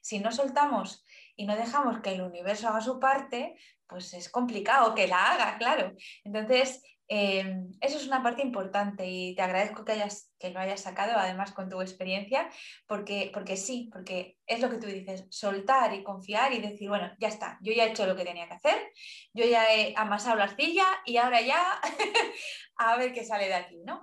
si 0.00 0.18
no 0.18 0.32
soltamos 0.32 1.04
y 1.36 1.46
no 1.46 1.56
dejamos 1.56 2.00
que 2.00 2.14
el 2.14 2.22
universo 2.22 2.68
haga 2.68 2.80
su 2.80 2.98
parte, 2.98 3.56
pues 3.86 4.14
es 4.14 4.30
complicado 4.30 4.94
que 4.94 5.06
la 5.06 5.32
haga, 5.32 5.58
claro. 5.58 5.92
Entonces, 6.24 6.82
Em, 7.08 7.70
eso 7.80 7.98
es 7.98 8.06
una 8.08 8.22
parte 8.22 8.42
importante 8.42 9.06
y 9.06 9.36
te 9.36 9.42
agradezco 9.42 9.84
que, 9.84 9.92
hayas, 9.92 10.32
que 10.40 10.50
lo 10.50 10.58
hayas 10.58 10.80
sacado, 10.80 11.12
además 11.16 11.52
con 11.52 11.68
tu 11.68 11.80
experiencia, 11.80 12.50
porque, 12.86 13.30
porque 13.32 13.56
sí, 13.56 13.88
porque 13.92 14.38
es 14.46 14.60
lo 14.60 14.68
que 14.68 14.78
tú 14.78 14.86
dices, 14.86 15.24
soltar 15.30 15.94
y 15.94 16.02
confiar 16.02 16.52
y 16.52 16.60
decir, 16.60 16.88
bueno, 16.88 17.12
ya 17.20 17.28
está, 17.28 17.58
yo 17.62 17.72
ya 17.72 17.84
he 17.84 17.90
hecho 17.90 18.06
lo 18.06 18.16
que 18.16 18.24
tenía 18.24 18.48
que 18.48 18.54
hacer, 18.54 18.92
yo 19.32 19.46
ya 19.46 19.72
he 19.72 19.94
amasado 19.96 20.36
la 20.36 20.44
arcilla 20.44 20.84
y 21.04 21.16
ahora 21.16 21.40
ya 21.42 21.80
a 22.76 22.96
ver 22.96 23.12
qué 23.12 23.24
sale 23.24 23.46
de 23.46 23.54
aquí, 23.54 23.78
¿no? 23.84 24.00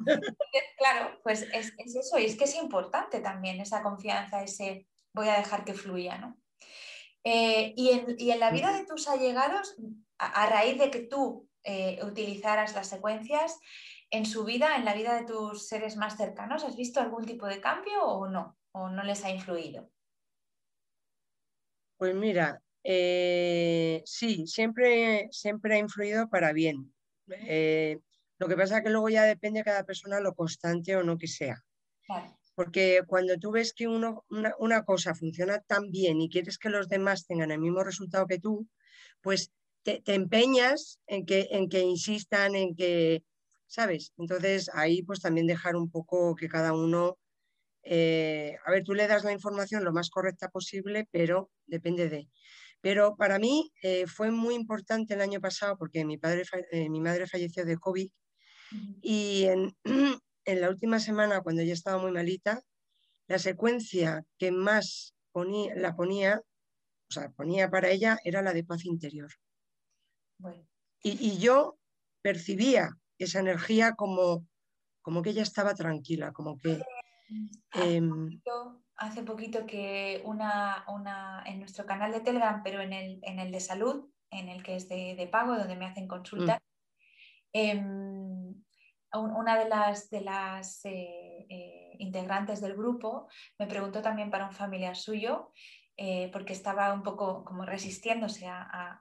claro, 0.78 1.20
pues 1.24 1.42
es, 1.54 1.74
eso 1.78 2.20
y 2.20 2.26
es 2.26 2.38
que 2.38 2.46
es 2.46 2.56
importante 2.56 3.20
también 3.20 3.60
esa 3.60 3.84
confianza, 3.84 4.44
ese 4.44 4.88
voy 5.14 5.28
a 5.28 5.38
dejar 5.38 5.66
que 5.66 5.74
fluya, 5.74 6.18
¿no? 6.18 6.38
Eh, 7.26 7.74
y, 7.78 7.90
en, 7.90 8.40
la 8.40 8.52
vida 8.52 8.74
de 8.74 8.86
tus 8.86 9.08
allegados, 9.08 9.76
a 10.18 10.46
raíz 10.48 10.78
de 10.78 10.90
que 10.92 11.00
tú 11.00 11.50
eh, 11.64 12.00
utilizaras 12.04 12.74
las 12.76 12.88
secuencias 12.88 13.60
en 14.10 14.26
su 14.26 14.44
vida, 14.44 14.76
en 14.76 14.86
la 14.86 14.94
vida 14.94 15.16
de 15.16 15.26
tus 15.26 15.68
seres 15.68 15.96
más 15.96 16.18
cercanos? 16.18 16.64
¿Has 16.64 16.76
visto 16.76 17.00
algún 17.00 17.26
tipo 17.26 17.48
de 17.48 17.62
cambio 17.62 18.04
o 18.04 18.28
no? 18.28 18.58
¿O 18.72 18.90
no 18.90 19.04
les 19.04 19.24
ha 19.24 19.32
influido? 19.32 19.90
Pues 21.98 22.16
mira, 22.16 22.62
eh, 22.84 24.02
sí, 24.06 24.46
siempre, 24.46 25.30
siempre 25.32 25.76
ha 25.76 25.80
influido 25.80 26.30
para 26.30 26.52
bien. 26.52 26.94
Eh, 27.30 28.00
lo 28.38 28.48
que 28.48 28.58
pasa 28.58 28.78
es 28.78 28.84
que 28.84 28.90
luego 28.90 29.10
ya 29.10 29.24
depende 29.24 29.60
de 29.60 29.66
cada 29.66 29.86
persona 29.86 30.20
lo 30.20 30.36
constante 30.36 30.96
o 30.96 31.04
no 31.04 31.18
que 31.18 31.28
sea. 31.28 31.64
Porque 32.56 33.02
cuando 33.08 33.38
tú 33.40 33.52
ves 33.52 33.74
que 33.74 33.88
uno, 33.88 34.26
una, 34.60 34.84
cosa 34.84 35.16
funciona 35.16 35.60
tan 35.60 35.90
bien 35.90 36.22
y 36.22 36.30
quieres 36.30 36.58
que 36.58 36.70
los 36.70 36.88
demás 36.88 37.26
tengan 37.26 37.52
el 37.52 37.60
mismo 37.60 37.84
resultado 37.84 38.28
que 38.28 38.40
tú, 38.40 38.68
pues 39.22 39.52
te, 39.84 40.02
empeñas 40.08 41.00
en 41.08 41.26
que, 41.26 41.48
en 41.52 41.70
que 41.70 41.82
insistan, 41.82 42.56
en 42.56 42.76
que, 42.76 43.24
¿sabes? 43.68 44.14
Entonces 44.18 44.70
ahí 44.74 45.04
pues 45.04 45.22
también 45.22 45.48
dejar 45.48 45.76
un 45.76 45.90
poco 45.92 46.36
que 46.36 46.48
cada 46.48 46.74
uno, 46.74 47.18
eh, 47.84 48.58
a 48.66 48.72
ver, 48.72 48.84
tú 48.84 48.94
le 48.94 49.08
das 49.08 49.24
la 49.24 49.34
información 49.34 49.84
lo 49.84 49.94
más 49.94 50.10
correcta 50.10 50.50
posible, 50.50 51.08
pero 51.12 51.50
depende 51.68 52.10
de... 52.10 52.30
Pero 52.82 53.16
para 53.16 53.40
mí 53.40 53.72
eh, 53.82 54.08
fue 54.08 54.32
muy 54.32 54.56
importante 54.56 55.14
el 55.14 55.22
año 55.22 55.40
pasado 55.40 55.78
porque 55.78 56.06
mi, 56.06 56.18
padre, 56.18 56.44
eh, 56.72 56.90
mi 56.90 57.00
madre 57.00 57.28
falleció 57.28 57.66
de 57.66 57.78
COVID 57.78 58.10
y 59.02 59.46
en, 59.46 59.76
en, 60.46 60.62
la 60.62 60.70
última 60.70 61.00
semana, 61.00 61.42
cuando 61.42 61.62
ya 61.64 61.74
estaba 61.74 62.02
muy 62.02 62.12
malita, 62.12 62.62
la 63.28 63.40
secuencia 63.40 64.26
que 64.38 64.52
más 64.52 65.14
ponía, 65.32 65.76
la 65.76 65.96
ponía, 65.96 66.42
o 67.10 67.14
sea, 67.14 67.30
ponía 67.32 67.70
para 67.70 67.90
ella 67.90 68.18
era 68.26 68.42
la 68.42 68.54
de 68.54 68.64
paz 68.66 68.86
interior. 68.86 69.32
Y, 71.02 71.38
yo 71.38 71.78
percibía 72.22 72.90
esa 73.18 73.40
energía 73.40 73.94
como, 73.94 74.46
como 75.02 75.22
que 75.22 75.32
ella 75.32 75.44
estaba 75.44 75.74
tranquila, 75.74 76.32
como 76.32 76.58
que... 76.58 76.82
Em, 77.74 78.42
hace, 78.96 79.24
poquito, 79.24 79.66
que 79.66 80.22
una, 80.26 80.86
una, 80.88 81.44
en 81.46 81.60
nuestro 81.60 81.86
canal 81.86 82.12
de 82.12 82.22
Telegram, 82.22 82.62
pero 82.64 82.82
en 82.82 82.94
el, 82.94 83.20
en 83.24 83.40
el 83.40 83.52
de 83.52 83.60
salud, 83.60 84.10
en 84.30 84.50
el 84.50 84.64
que 84.64 84.76
es 84.76 84.88
de, 84.90 85.28
pago, 85.32 85.56
donde 85.56 85.76
me 85.76 85.86
hacen 85.86 86.08
consultas, 86.08 86.60
mm. 86.60 87.58
em, 87.58 88.64
una 89.14 89.58
de 89.58 89.70
las, 89.70 90.10
de 90.10 90.22
las 90.22 90.86
eh, 90.86 91.46
eh, 91.50 91.96
integrantes 92.00 92.62
del 92.62 92.76
grupo 92.76 93.28
me 93.60 93.68
preguntó 93.68 94.02
también 94.02 94.32
para 94.32 94.48
un 94.48 94.54
familiar 94.54 94.96
suyo 94.96 95.52
eh, 95.96 96.30
porque 96.32 96.54
estaba 96.54 96.92
un 96.94 97.04
poco 97.04 97.44
como 97.46 97.66
resistiéndose 97.66 98.48
a, 98.48 99.00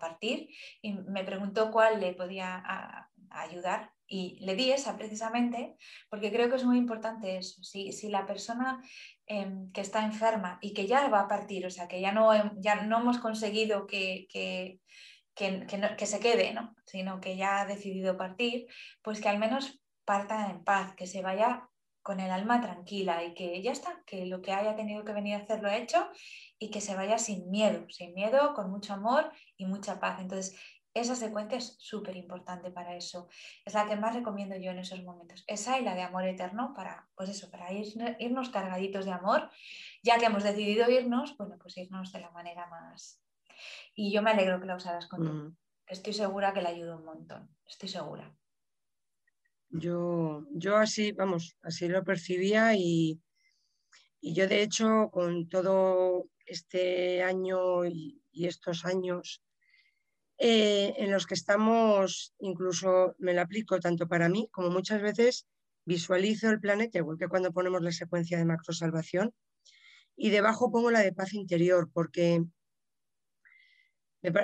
partir 0.00 0.48
y 0.80 0.94
me 0.94 1.24
preguntó 1.24 1.70
cuál 1.70 2.00
le 2.00 2.14
podía 2.14 2.64
ayudar 3.28 3.92
y 4.06 4.38
le 4.40 4.54
di 4.54 4.72
esa 4.72 4.96
precisamente 4.96 5.76
porque 6.08 6.32
creo 6.32 6.48
que 6.48 6.56
es 6.56 6.64
muy 6.64 6.78
importante 6.78 7.36
eso. 7.36 7.62
Si, 7.62 8.08
la 8.08 8.26
persona 8.26 8.82
em, 9.26 9.70
que 9.72 9.82
está 9.82 10.04
enferma 10.04 10.58
y 10.62 10.72
que 10.72 10.86
ya 10.86 11.08
va 11.08 11.20
a 11.20 11.28
partir, 11.28 11.66
o 11.66 11.70
sea, 11.70 11.86
que 11.86 12.00
ya 12.00 12.12
no, 12.12 12.32
ya 12.60 12.82
no 12.82 13.00
hemos 13.00 13.18
conseguido 13.18 13.86
que, 13.86 14.26
que, 14.30 14.80
que 15.34 16.06
se 16.06 16.20
quede, 16.20 16.52
¿no? 16.52 16.74
sino 16.86 17.20
que 17.20 17.36
ya 17.36 17.60
ha 17.60 17.66
decidido 17.66 18.16
partir, 18.16 18.66
pues 19.02 19.20
que 19.20 19.28
al 19.28 19.38
menos 19.38 19.80
parta 20.04 20.50
en 20.50 20.64
paz, 20.64 20.94
que 20.96 21.06
se 21.06 21.22
vaya 21.22 21.69
con 22.02 22.20
el 22.20 22.30
alma 22.30 22.60
tranquila 22.60 23.24
y 23.24 23.34
que 23.34 23.62
ya 23.62 23.72
está, 23.72 24.02
que 24.06 24.26
lo 24.26 24.40
que 24.40 24.52
haya 24.52 24.74
tenido 24.76 25.04
que 25.04 25.12
venir 25.12 25.34
a 25.34 25.38
hacer 25.38 25.62
lo 25.62 25.68
ha 25.68 25.76
hecho 25.76 26.08
y 26.58 26.70
que 26.70 26.80
se 26.80 26.94
vaya 26.94 27.18
sin 27.18 27.50
miedo, 27.50 27.86
sin 27.90 28.14
miedo, 28.14 28.54
con 28.54 28.70
mucho 28.70 28.94
amor 28.94 29.32
y 29.56 29.66
mucha 29.66 30.00
paz. 30.00 30.20
Entonces, 30.20 30.56
esa 30.92 31.14
secuencia 31.14 31.58
es 31.58 31.76
súper 31.78 32.16
importante 32.16 32.70
para 32.70 32.96
eso. 32.96 33.28
Es 33.64 33.74
la 33.74 33.86
que 33.86 33.96
más 33.96 34.14
recomiendo 34.14 34.56
yo 34.56 34.72
en 34.72 34.78
esos 34.78 35.02
momentos. 35.02 35.44
Esa 35.46 35.78
y 35.78 35.84
la 35.84 35.94
de 35.94 36.02
amor 36.02 36.24
eterno 36.24 36.72
para, 36.74 37.08
pues 37.14 37.28
eso, 37.30 37.50
para 37.50 37.72
irnos 37.72 38.48
cargaditos 38.50 39.04
de 39.04 39.12
amor. 39.12 39.50
Ya 40.02 40.18
que 40.18 40.26
hemos 40.26 40.42
decidido 40.42 40.90
irnos, 40.90 41.36
bueno, 41.36 41.56
pues 41.60 41.76
irnos 41.76 42.12
de 42.12 42.20
la 42.20 42.30
manera 42.30 42.66
más... 42.66 43.22
Y 43.94 44.10
yo 44.10 44.22
me 44.22 44.30
alegro 44.30 44.58
que 44.58 44.66
la 44.66 44.76
usaras 44.76 45.06
con 45.06 45.22
mm. 45.22 45.56
Estoy 45.86 46.12
segura 46.12 46.54
que 46.54 46.62
le 46.62 46.68
ayuda 46.68 46.96
un 46.96 47.04
montón. 47.04 47.54
Estoy 47.66 47.88
segura. 47.88 48.32
Yo, 49.70 50.44
yo 50.52 50.76
así, 50.76 51.12
vamos, 51.12 51.56
así 51.62 51.88
lo 51.88 52.02
percibía 52.02 52.74
y, 52.76 53.20
yo 54.20 54.48
de 54.48 54.62
hecho 54.62 55.10
con 55.12 55.48
todo 55.48 56.28
este 56.44 57.22
año 57.22 57.84
y, 57.86 58.20
estos 58.32 58.84
años 58.84 59.42
eh, 60.38 60.94
en 60.96 61.10
los 61.10 61.26
que 61.26 61.34
estamos, 61.34 62.34
incluso 62.38 63.14
me 63.18 63.34
lo 63.34 63.42
aplico 63.42 63.78
tanto 63.80 64.08
para 64.08 64.28
mí 64.28 64.48
como 64.50 64.70
muchas 64.70 65.02
veces 65.02 65.46
visualizo 65.84 66.48
el 66.50 66.60
planeta, 66.60 66.98
igual 66.98 67.18
que 67.18 67.28
cuando 67.28 67.52
ponemos 67.52 67.82
la 67.82 67.92
secuencia 67.92 68.38
de 68.38 68.44
macrosalvación, 68.44 69.34
y 70.16 70.30
debajo 70.30 70.70
pongo 70.70 70.90
la 70.90 71.00
de 71.00 71.12
paz 71.12 71.32
interior, 71.34 71.90
porque, 71.92 72.44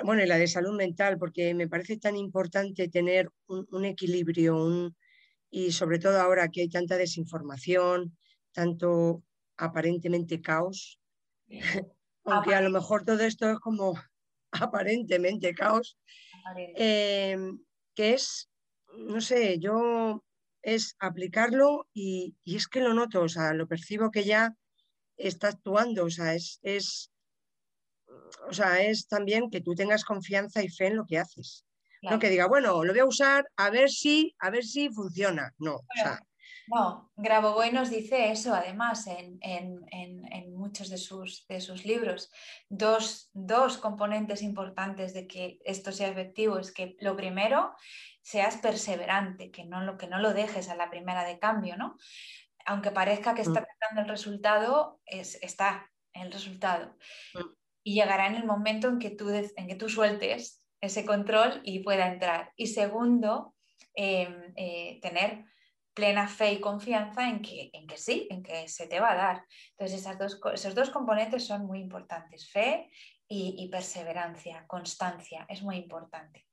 bueno, 0.03 0.23
y 0.23 0.27
la 0.27 0.37
de 0.37 0.47
salud 0.47 0.75
mental, 0.75 1.17
porque 1.17 1.53
me 1.53 1.67
parece 1.67 1.97
tan 1.97 2.15
importante 2.15 2.87
tener 2.89 3.29
un, 3.47 3.85
equilibrio 3.85 4.57
y 5.49 5.71
sobre 5.71 5.99
todo 5.99 6.19
ahora 6.19 6.49
que 6.49 6.61
hay 6.61 6.69
tanta 6.69 6.97
desinformación, 6.97 8.17
tanto 8.51 9.23
aparentemente 9.57 10.41
caos, 10.41 10.99
aunque 12.25 12.55
a 12.55 12.61
lo 12.61 12.69
mejor 12.69 13.05
todo 13.05 13.21
esto 13.21 13.49
es 13.49 13.59
como 13.59 13.93
aparentemente 14.51 15.53
caos, 15.53 15.97
em, 16.75 17.59
que 17.95 18.13
es, 18.13 18.49
no 18.93 19.21
sé, 19.21 19.59
yo 19.59 20.23
es 20.61 20.95
aplicarlo 20.99 21.87
y, 21.93 22.35
es 22.45 22.67
que 22.67 22.81
lo 22.81 22.93
noto, 22.93 23.21
o 23.21 23.29
sea, 23.29 23.53
lo 23.53 23.67
percibo 23.67 24.11
que 24.11 24.25
ya 24.25 24.55
está 25.15 25.49
actuando, 25.49 26.05
o 26.05 26.09
sea, 26.09 26.35
es, 26.35 26.59
es, 26.61 27.11
o 28.49 28.53
sea, 28.53 28.83
es 28.83 29.07
también 29.07 29.49
que 29.49 29.61
tú 29.61 29.75
tengas 29.75 30.03
confianza 30.03 30.63
y 30.63 30.69
fe 30.69 30.87
en 30.87 30.97
lo 30.97 31.05
que 31.05 31.19
haces. 31.19 31.66
No 32.11 32.19
que 32.19 32.29
diga, 32.29 32.47
bueno, 32.47 32.83
lo 32.83 32.93
voy 32.93 32.99
a 32.99 33.05
usar 33.05 33.45
a 33.55 33.69
ver 33.69 33.89
si, 33.89 34.35
a 34.39 34.49
ver 34.49 34.63
si 34.63 34.89
funciona. 34.89 35.53
No, 35.57 35.75
o 35.75 35.85
sea, 35.95 36.19
no, 36.67 37.11
Grabovoi 37.15 37.71
nos 37.71 37.89
dice 37.89 38.29
eso 38.29 38.53
además 38.53 39.07
en, 39.07 39.39
muchos 40.53 40.89
de 40.89 40.97
sus, 40.97 41.47
de 41.47 41.61
sus 41.61 41.85
libros. 41.85 42.29
Dos, 42.69 43.29
componentes 43.81 44.41
importantes 44.41 45.13
de 45.13 45.27
que 45.27 45.59
esto 45.63 45.91
sea 45.93 46.09
efectivo 46.09 46.59
es 46.59 46.73
que 46.73 46.97
lo 46.99 47.15
primero, 47.15 47.73
seas 48.21 48.57
perseverante, 48.57 49.49
que 49.49 49.63
no 49.63 49.81
lo, 49.81 49.97
que 49.97 50.07
no 50.07 50.19
lo 50.19 50.33
dejes 50.33 50.67
a 50.67 50.75
la 50.75 50.89
primera 50.89 51.23
de 51.23 51.39
cambio, 51.39 51.77
¿no? 51.77 51.95
Aunque 52.65 52.91
parezca 52.91 53.33
que 53.33 53.43
está 53.43 53.65
dando 53.79 54.01
mm. 54.01 54.03
el 54.03 54.09
resultado, 54.09 54.99
es, 55.05 55.41
está 55.41 55.89
el 56.11 56.33
resultado. 56.33 56.97
Mm. 57.33 57.53
Y 57.83 57.93
llegará 57.93 58.27
en 58.27 58.35
el 58.35 58.45
momento 58.45 58.89
en 58.89 58.99
que 58.99 59.11
tú, 59.11 59.29
en 59.29 59.67
que 59.67 59.75
tú 59.75 59.87
sueltes 59.87 60.61
ese 60.81 61.05
control 61.05 61.61
y 61.63 61.79
pueda 61.79 62.07
entrar. 62.07 62.51
Y 62.55 62.67
segundo, 62.67 63.55
em, 63.93 64.53
eh, 64.55 64.99
tener 65.01 65.45
plena 65.93 66.27
fe 66.27 66.53
y 66.53 66.61
confianza 66.61 67.27
en 67.27 67.41
que, 67.41 67.71
en 67.73 67.87
que 67.87 67.97
sí, 67.97 68.27
en 68.29 68.43
que 68.43 68.67
se 68.67 68.87
te 68.87 68.99
va 68.99 69.11
a 69.11 69.15
dar. 69.15 69.45
Entonces, 69.71 70.01
esas 70.01 70.19
dos, 70.19 70.39
esos 70.53 70.75
dos 70.75 70.91
componentes 70.91 71.47
son 71.47 71.65
muy 71.65 71.79
importantes, 71.79 72.51
fe 72.51 72.89
y, 73.27 73.67
perseverancia, 73.69 74.65
constancia, 74.67 75.45
es 75.49 75.63
muy 75.63 75.75
importante. 75.77 76.45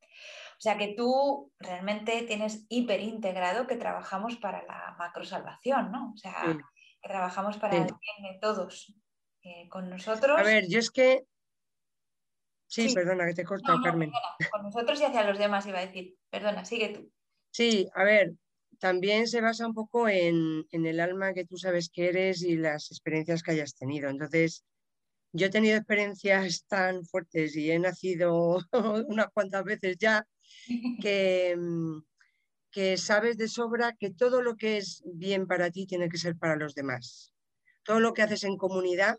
O 0.56 0.60
sea 0.60 0.78
que 0.78 0.94
tú 0.96 1.52
realmente 1.58 2.22
tienes 2.22 2.64
hiper 2.68 3.00
integrado 3.00 3.66
que 3.66 3.76
trabajamos 3.76 4.36
para 4.36 4.62
la 4.64 4.96
macrosalvación, 4.98 5.92
¿no? 5.92 6.12
O 6.14 6.16
sea, 6.16 6.56
que 7.02 7.08
trabajamos 7.08 7.58
para 7.58 7.76
el 7.76 7.84
bien 7.84 8.32
de 8.32 8.38
todos. 8.40 8.94
Eh, 9.46 9.68
con 9.68 9.90
nosotros. 9.90 10.40
A 10.40 10.42
ver, 10.42 10.68
yo 10.68 10.78
es 10.78 10.90
que. 10.90 11.26
Sí, 12.66 12.92
perdona 12.94 13.26
que 13.26 13.34
te 13.34 13.42
he 13.42 13.44
cortado, 13.44 13.80
Carmen. 13.82 14.10
Con 14.50 14.62
nosotros 14.62 15.00
y 15.00 15.04
hacia 15.04 15.24
los 15.24 15.38
demás 15.38 15.66
iba 15.66 15.78
a 15.78 15.86
decir. 15.86 16.16
Perdona, 16.30 16.64
sigue 16.64 16.88
tú. 16.88 17.10
Sí, 17.50 17.88
a 17.94 18.02
ver, 18.02 18.34
también 18.78 19.28
se 19.28 19.40
basa 19.40 19.66
un 19.66 19.74
poco 19.74 20.08
en, 20.08 20.66
el 20.72 21.00
alma 21.00 21.32
que 21.34 21.44
tú 21.44 21.56
sabes 21.56 21.88
que 21.88 22.08
eres 22.08 22.42
y 22.42 22.56
las 22.56 22.90
experiencias 22.90 23.42
que 23.42 23.52
hayas 23.52 23.74
tenido. 23.74 24.08
Entonces, 24.08 24.64
yo 25.32 25.46
he 25.46 25.50
tenido 25.50 25.76
experiencias 25.76 26.64
tan 26.68 27.04
fuertes 27.04 27.56
y 27.56 27.70
he 27.70 27.78
nacido 27.78 28.58
unas 29.08 29.28
cuantas 29.32 29.64
veces 29.64 29.96
ya 29.98 30.26
que, 31.00 31.56
mm, 31.56 32.02
que 32.70 32.96
sabes 32.96 33.36
de 33.36 33.48
sobra 33.48 33.94
que 33.98 34.10
todo 34.10 34.42
lo 34.42 34.56
que 34.56 34.78
es 34.78 35.02
bien 35.06 35.46
para 35.46 35.70
ti 35.70 35.86
tiene 35.86 36.08
que 36.08 36.18
ser 36.18 36.36
para 36.36 36.56
los 36.56 36.74
demás. 36.74 37.32
Todo 37.84 38.00
lo 38.00 38.14
que 38.14 38.22
haces 38.22 38.44
en 38.44 38.56
comunidad, 38.56 39.18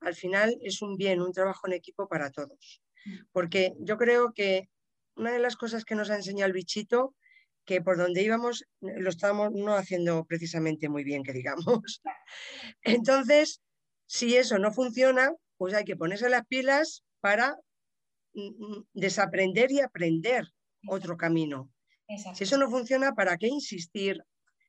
al 0.00 0.14
final 0.14 0.58
es 0.60 0.82
un 0.82 0.96
bien, 0.96 1.20
un 1.20 1.32
trabajo 1.32 1.66
en 1.66 1.74
equipo 1.74 2.08
para 2.08 2.30
todos. 2.30 2.82
Porque 3.32 3.74
yo 3.78 3.96
creo 3.96 4.32
que 4.32 4.68
una 5.16 5.32
de 5.32 5.38
las 5.38 5.56
cosas 5.56 5.84
que 5.84 5.94
nos 5.94 6.10
ha 6.10 6.16
enseñado 6.16 6.46
el 6.46 6.52
bichito 6.52 7.14
que 7.66 7.82
por 7.82 7.98
donde 7.98 8.22
íbamos 8.22 8.64
lo 8.80 9.10
estábamos 9.10 9.52
no 9.52 9.74
haciendo 9.74 10.24
precisamente 10.24 10.88
muy 10.88 11.04
bien, 11.04 11.22
que 11.22 11.32
digamos. 11.32 12.00
Entonces, 12.82 13.60
si 14.06 14.36
eso 14.36 14.58
no 14.58 14.72
funciona, 14.72 15.32
pues 15.58 15.74
hay 15.74 15.84
que 15.84 15.96
ponerse 15.96 16.30
las 16.30 16.46
pilas 16.46 17.02
para 17.20 17.56
mm, 18.34 18.64
mm, 18.64 18.86
desaprender 18.94 19.72
y 19.72 19.80
aprender 19.80 20.46
otro 20.88 21.16
camino. 21.16 21.70
Si 22.34 22.44
eso 22.44 22.56
no 22.56 22.70
funciona, 22.70 23.14
¿para 23.14 23.36
qué 23.36 23.48
insistir 23.48 24.22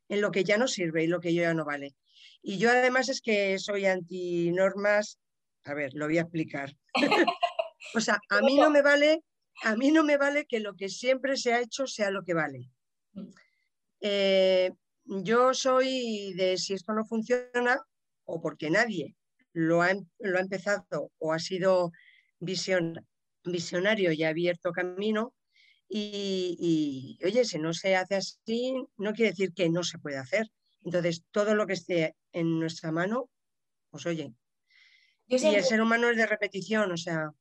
en 0.09 0.21
lo 0.21 0.31
que 0.31 0.43
ya 0.43 0.57
no 0.57 0.67
sirve 0.67 1.03
y 1.03 1.07
lo 1.07 1.19
que 1.19 1.35
ya 1.35 1.53
no 1.53 1.65
vale? 1.65 1.95
Y 2.41 2.57
yo 2.57 2.71
además 2.71 3.09
es 3.09 3.21
que 3.21 3.59
soy 3.59 3.85
antinormas, 3.85 5.19
a 5.65 5.75
ver, 5.75 5.91
lo 5.93 6.07
voy 6.07 6.17
a 6.17 6.21
explicar. 6.21 6.75
o 7.93 8.01
sea, 8.01 8.19
a 8.29 8.41
mí 8.41 8.57
no 8.57 8.69
me 8.69 8.81
vale, 8.81 9.23
a 9.63 9.75
mí 9.75 9.91
no 9.91 10.03
me 10.03 10.17
vale 10.17 10.45
que 10.45 10.59
lo 10.59 10.75
que 10.75 10.89
siempre 10.89 11.37
se 11.37 11.53
ha 11.53 11.61
hecho 11.61 11.87
sea 11.87 12.11
lo 12.11 12.23
que 12.23 12.33
vale. 12.33 12.69
Eh, 14.01 14.71
yo 15.05 15.53
soy 15.53 16.33
de 16.33 16.57
si 16.57 16.73
esto 16.73 16.93
no 16.93 17.05
funciona 17.05 17.81
o 18.25 18.41
porque 18.41 18.69
nadie 18.69 19.15
lo 19.53 19.81
ha, 19.81 19.91
em, 19.91 20.05
lo 20.19 20.37
ha 20.37 20.41
empezado 20.41 21.11
o 21.17 21.33
ha 21.33 21.39
sido 21.39 21.91
visionario 22.39 24.11
y 24.11 24.23
ha 24.23 24.29
abierto 24.29 24.71
camino. 24.71 25.33
Y, 25.89 27.17
oye, 27.23 27.45
si 27.45 27.57
no 27.59 27.73
se 27.73 27.95
hace 27.95 28.15
así, 28.15 28.75
no 28.97 29.13
quiere 29.13 29.31
decir 29.31 29.53
que 29.53 29.69
no 29.69 29.83
se 29.83 29.99
puede 29.99 30.17
hacer. 30.17 30.51
Entonces, 30.83 31.23
todo 31.31 31.55
lo 31.55 31.65
que 31.65 31.73
esté 31.73 32.15
en 32.33 32.59
nuestra 32.59 32.91
mano, 32.91 33.29
pues 33.89 34.05
oye. 34.05 34.33
Y 35.27 35.35
el 35.35 35.63
ser 35.63 35.81
humano 35.81 36.09
es 36.09 36.17
de 36.17 36.25
repetición, 36.25 36.91
o 36.91 36.97
sea. 36.97 37.31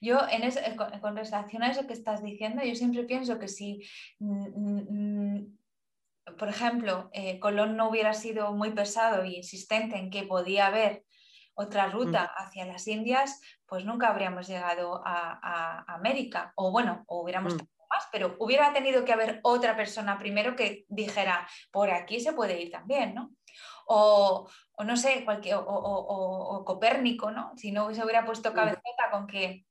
Yo, 0.00 0.20
en, 0.30 0.76
con, 0.76 1.16
relación 1.16 1.62
a 1.62 1.70
eso 1.70 1.86
que 1.86 1.92
estás 1.92 2.22
diciendo, 2.22 2.62
yo 2.64 2.74
siempre 2.74 3.04
pienso 3.04 3.38
que 3.38 3.48
si, 3.48 3.86
mm, 4.18 4.48
mm, 4.54 5.36
mm, 5.36 5.58
por 6.38 6.48
ejemplo, 6.48 7.10
eh, 7.12 7.38
Colón 7.40 7.76
no 7.76 7.88
hubiera 7.88 8.14
sido 8.14 8.52
muy 8.52 8.70
pesado 8.72 9.22
e 9.22 9.36
insistente 9.36 9.96
en 9.96 10.10
que 10.10 10.24
podía 10.24 10.66
haber 10.66 11.04
otra 11.54 11.88
ruta 11.88 12.24
hacia 12.24 12.64
las 12.64 12.86
Indias, 12.88 13.40
pues 13.66 13.84
nunca 13.84 14.08
habríamos 14.08 14.48
llegado 14.48 15.02
a, 15.04 15.84
América. 15.94 16.52
O 16.56 16.70
bueno, 16.70 17.04
o 17.06 17.22
hubiéramos 17.22 17.54
más, 17.54 18.08
pero 18.12 18.36
hubiera 18.38 18.72
tenido 18.72 19.04
que 19.04 19.12
haber 19.12 19.40
otra 19.42 19.76
persona 19.76 20.18
primero 20.18 20.56
que 20.56 20.84
dijera, 20.88 21.46
por 21.70 21.90
aquí 21.90 22.20
se 22.20 22.32
puede 22.32 22.62
ir 22.62 22.70
también, 22.70 23.14
¿no? 23.14 23.30
O, 23.92 24.48
no 24.84 24.96
sé, 24.96 25.24
cualquier, 25.24 25.56
o, 25.58 26.62
Copérnico, 26.64 27.30
¿no? 27.30 27.52
Si 27.56 27.72
no 27.72 27.92
se 27.92 28.04
hubiera 28.04 28.24
puesto 28.24 28.52
cabezota 28.52 29.10
con 29.10 29.26
que 29.26 29.64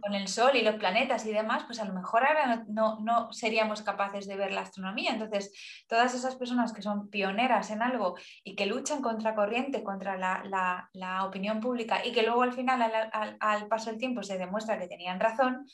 con 0.00 0.14
el 0.14 0.26
Sol 0.26 0.56
y 0.56 0.62
los 0.62 0.76
planetas 0.76 1.26
y 1.26 1.32
demás, 1.32 1.64
pues 1.64 1.78
a 1.80 1.84
lo 1.84 1.92
mejor 1.92 2.24
ahora 2.24 2.64
no, 2.68 3.30
seríamos 3.30 3.82
capaces 3.82 4.26
de 4.26 4.36
ver 4.36 4.52
la 4.52 4.62
astronomía. 4.62 5.12
Entonces, 5.12 5.52
todas 5.86 6.14
esas 6.14 6.36
personas 6.36 6.72
que 6.72 6.80
son 6.80 7.10
pioneras 7.10 7.70
en 7.70 7.82
algo 7.82 8.16
y 8.42 8.56
que 8.56 8.64
luchan 8.64 9.02
contra 9.02 9.34
corriente, 9.34 9.84
contra 9.84 10.16
la, 10.16 11.26
opinión 11.26 11.60
pública 11.60 12.02
y 12.02 12.12
que 12.12 12.22
luego 12.22 12.42
al 12.42 12.54
final, 12.54 12.82
al, 13.12 13.68
paso 13.68 13.90
del 13.90 13.98
tiempo, 13.98 14.22
se 14.22 14.38
demuestra 14.38 14.78
que 14.78 14.88
tenían 14.88 15.20
razón, 15.20 15.66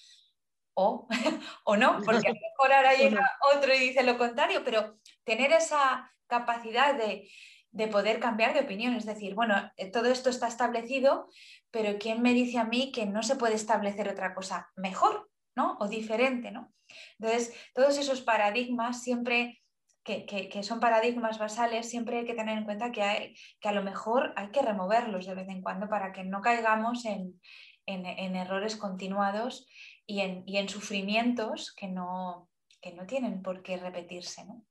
o, 0.75 1.07
o 1.65 1.77
no, 1.77 2.03
porque 2.05 2.27
a 2.27 2.33
lo 2.33 2.41
mejor 2.41 2.73
ahora 2.73 2.95
llega 2.99 3.31
otro 3.55 3.73
y 3.73 3.79
dice 3.79 4.03
lo 4.03 4.19
contrario, 4.19 4.63
pero 4.65 4.97
tener 5.23 5.53
esa 5.53 6.11
capacidad 6.27 6.97
de, 6.97 7.29
de 7.71 7.89
poder 7.89 8.21
cambiar 8.21 8.55
de 8.55 8.61
opinión. 8.61 8.95
Es 8.95 9.07
decir, 9.07 9.35
bueno, 9.35 9.55
eh, 9.77 9.91
todo 9.91 10.07
esto 10.07 10.31
está 10.31 10.49
establecido, 10.49 11.29
pero 11.71 11.99
¿quién 11.99 12.23
me 12.23 12.35
dice 12.35 12.59
a 12.59 12.65
mí 12.65 12.93
que 12.93 13.07
no 13.07 13.23
se 13.23 13.37
puede 13.37 13.55
establecer 13.55 14.09
otra 14.09 14.35
cosa 14.35 14.71
mejor, 14.77 15.31
¿no? 15.55 15.77
O 15.81 15.89
diferente, 15.89 16.51
¿no? 16.51 16.73
Entonces, 17.19 17.55
todos 17.75 17.99
esos 17.99 18.23
paradigmas 18.23 19.03
siempre... 19.03 19.63
Que, 20.05 20.63
son 20.63 20.79
paradigmas 20.79 21.37
basales, 21.37 21.91
siempre 21.91 22.21
hay 22.21 22.25
que 22.25 22.35
tener 22.35 22.57
en 22.57 22.65
cuenta 22.65 22.93
que, 22.93 23.03
hay, 23.03 23.35
que 23.61 23.69
a 23.69 23.73
lo 23.73 23.83
mejor 23.83 24.33
hay 24.37 24.53
que 24.53 24.63
removerlos 24.63 25.27
de 25.27 25.35
vez 25.35 25.49
en 25.49 25.63
cuando 25.63 25.89
para 25.89 26.13
que 26.13 26.23
no 26.23 26.41
caigamos 26.43 27.05
en, 27.05 27.41
errores 27.87 28.77
continuados 28.77 29.67
y 30.07 30.21
en, 30.21 30.45
y 30.47 30.59
en 30.59 30.69
sufrimientos 30.69 31.75
que 31.75 31.89
no, 31.89 32.49
que 32.81 32.93
no 32.93 33.05
tienen 33.05 33.43
por 33.43 33.65
qué 33.65 33.79
repetirse. 33.79 34.45
¿no? 34.45 34.65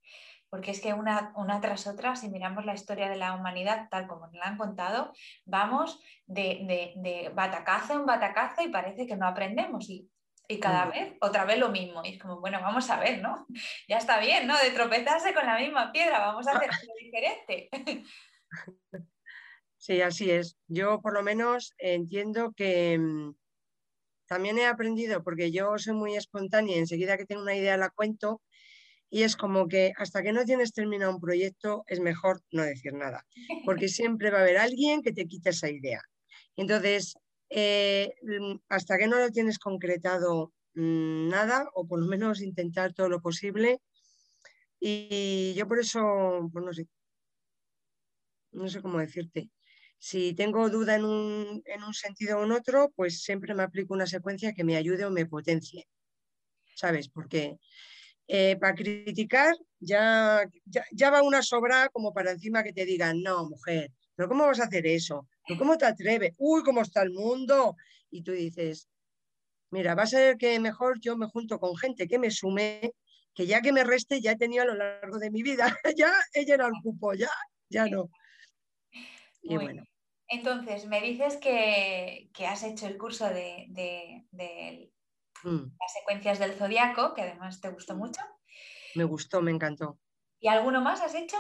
Porque 0.55 0.71
es 0.71 0.79
que 0.79 0.93
una, 0.93 1.33
una, 1.35 1.59
tras 1.59 1.85
otra, 1.85 2.15
si 2.15 2.29
miramos 2.29 2.63
la 2.63 2.73
historia 2.73 3.09
de 3.09 3.17
la 3.17 3.33
humanidad 3.33 3.89
tal 3.91 4.07
como 4.07 4.27
nos 4.27 4.35
la 4.35 4.45
han 4.45 4.57
contado, 4.57 5.11
vamos 5.43 5.99
de, 6.27 6.93
de, 6.95 7.29
batacazo 7.35 7.95
en 7.95 8.05
batacazo 8.05 8.61
y 8.61 8.69
parece 8.69 9.05
que 9.05 9.17
no 9.17 9.27
aprendemos 9.27 9.89
y, 9.89 10.09
cada 10.61 10.85
vez 10.85 11.13
otra 11.19 11.43
vez 11.43 11.59
lo 11.59 11.71
mismo. 11.71 12.05
Y 12.05 12.13
es 12.13 12.21
como, 12.21 12.39
bueno, 12.39 12.61
vamos 12.61 12.89
a 12.89 13.01
ver, 13.01 13.21
¿no? 13.21 13.45
Ya 13.89 13.97
está 13.97 14.17
bien, 14.21 14.47
¿no? 14.47 14.57
De 14.57 14.71
tropezarse 14.71 15.33
con 15.33 15.45
la 15.45 15.59
misma 15.59 15.91
piedra, 15.91 16.19
vamos 16.19 16.47
a 16.47 16.51
hacer 16.51 16.69
algo 16.71 16.93
diferente. 17.01 17.69
Sí, 19.75 20.01
así 20.01 20.31
es. 20.31 20.57
Yo 20.67 21.01
por 21.01 21.11
lo 21.11 21.21
menos 21.21 21.75
entiendo 21.79 22.53
que 22.53 22.97
mm, 22.97 23.35
también 24.25 24.57
he 24.57 24.67
aprendido, 24.67 25.21
porque 25.21 25.51
yo 25.51 25.77
soy 25.77 25.95
muy 25.95 26.15
espontánea, 26.15 26.77
enseguida 26.77 27.17
que 27.17 27.25
tengo 27.25 27.41
una 27.41 27.55
idea 27.55 27.75
la 27.75 27.89
cuento 27.89 28.41
y 29.09 29.23
es 29.23 29.35
como 29.35 29.67
que 29.67 29.93
hasta 29.97 30.23
que 30.23 30.33
no 30.33 30.45
tienes 30.45 30.73
terminado 30.73 31.13
un 31.13 31.21
proyecto 31.21 31.83
es 31.87 31.99
mejor 31.99 32.41
no 32.51 32.63
decir 32.63 32.93
nada, 32.93 33.25
porque 33.65 33.87
siempre 33.89 34.31
va 34.31 34.39
a 34.39 34.41
haber 34.41 34.57
alguien 34.57 35.01
que 35.01 35.13
te 35.13 35.27
quite 35.27 35.51
esa 35.51 35.69
idea. 35.69 36.01
Entonces, 36.55 37.15
eh, 37.49 38.13
mm, 38.23 38.57
hasta 38.69 38.97
que 38.97 39.07
no 39.07 39.19
lo 39.19 39.29
tienes 39.31 39.59
concretado 39.59 40.53
mm, 40.73 41.29
nada, 41.29 41.69
o 41.73 41.87
por 41.87 41.99
lo 41.99 42.07
menos 42.07 42.41
intentar 42.41 42.93
todo 42.93 43.09
lo 43.09 43.21
posible, 43.21 43.79
y 44.79 45.53
yo 45.55 45.67
por 45.67 45.79
eso, 45.79 46.49
pues 46.51 46.65
no 46.65 46.73
sé, 46.73 46.87
no 48.51 48.67
sé 48.67 48.81
cómo 48.81 48.99
decirte. 48.99 49.49
Si 49.97 50.33
tengo 50.33 50.69
duda 50.69 50.95
en 50.95 51.05
un, 51.05 51.61
en 51.65 51.83
un 51.83 51.93
sentido 51.93 52.39
o 52.39 52.43
en 52.43 52.51
otro, 52.51 52.91
pues 52.95 53.21
siempre 53.23 53.55
me 53.55 53.63
aplico 53.63 53.93
una 53.93 54.07
secuencia 54.07 54.53
que 54.53 54.63
me 54.63 54.75
ayude 54.75 55.05
o 55.05 55.11
me 55.11 55.25
potencie. 55.25 55.87
¿Sabes? 56.75 57.09
Porque 57.09 57.57
eh, 58.27 58.57
para 58.59 58.73
criticar 58.73 59.55
ya, 59.79 60.49
ya, 60.91 61.09
va 61.11 61.21
una 61.21 61.43
sobra 61.43 61.89
como 61.89 62.13
para 62.13 62.31
encima 62.31 62.63
que 62.63 62.73
te 62.73 62.85
digan, 62.85 63.21
no, 63.21 63.49
mujer, 63.49 63.91
pero 64.15 64.27
¿cómo 64.29 64.45
vas 64.45 64.59
a 64.59 64.65
hacer 64.65 64.87
eso? 64.87 65.27
¿Pero 65.47 65.59
¿Cómo 65.59 65.77
te 65.77 65.85
atreves? 65.85 66.33
Uy, 66.37 66.63
¿cómo 66.63 66.81
está 66.81 67.03
el 67.03 67.11
mundo? 67.11 67.75
Y 68.09 68.23
tú 68.23 68.31
dices, 68.31 68.87
mira, 69.69 69.93
va 69.93 70.03
a 70.03 70.07
ser 70.07 70.37
que 70.37 70.59
mejor 70.59 70.99
yo 70.99 71.17
me 71.17 71.27
junto 71.27 71.59
con 71.59 71.75
gente 71.77 72.07
que 72.07 72.17
me 72.17 72.31
sume, 72.31 72.93
que 73.33 73.45
ya 73.45 73.61
que 73.61 73.73
me 73.73 73.83
reste 73.83 74.21
ya 74.21 74.31
he 74.31 74.37
tenido 74.37 74.63
a 74.63 74.67
lo 74.67 74.75
largo 74.75 75.19
de 75.19 75.29
mi 75.29 75.43
vida, 75.43 75.65
ya 75.97 76.11
he 76.33 76.45
llenado 76.45 76.69
el 76.69 76.81
cupo, 76.81 77.13
ya, 77.13 77.29
ya 77.69 77.85
no. 77.85 78.09
Y 79.41 79.55
bueno. 79.55 79.83
Entonces, 80.27 80.87
me 80.87 81.01
dices 81.01 81.37
que, 81.37 82.29
has 82.47 82.63
hecho 82.63 82.87
el 82.87 82.97
curso 82.97 83.29
de, 83.29 84.25
mm. 85.45 85.77
las 85.79 85.93
secuencias 85.93 86.39
del 86.39 86.53
zodiaco, 86.53 87.13
que 87.13 87.21
además 87.21 87.61
te 87.61 87.69
gustó 87.69 87.95
mucho. 87.95 88.21
Me 88.95 89.03
gustó, 89.03 89.41
me 89.41 89.51
encantó. 89.51 89.99
¿Y 90.39 90.47
alguno 90.47 90.81
más 90.81 91.01
has 91.01 91.15
hecho? 91.15 91.37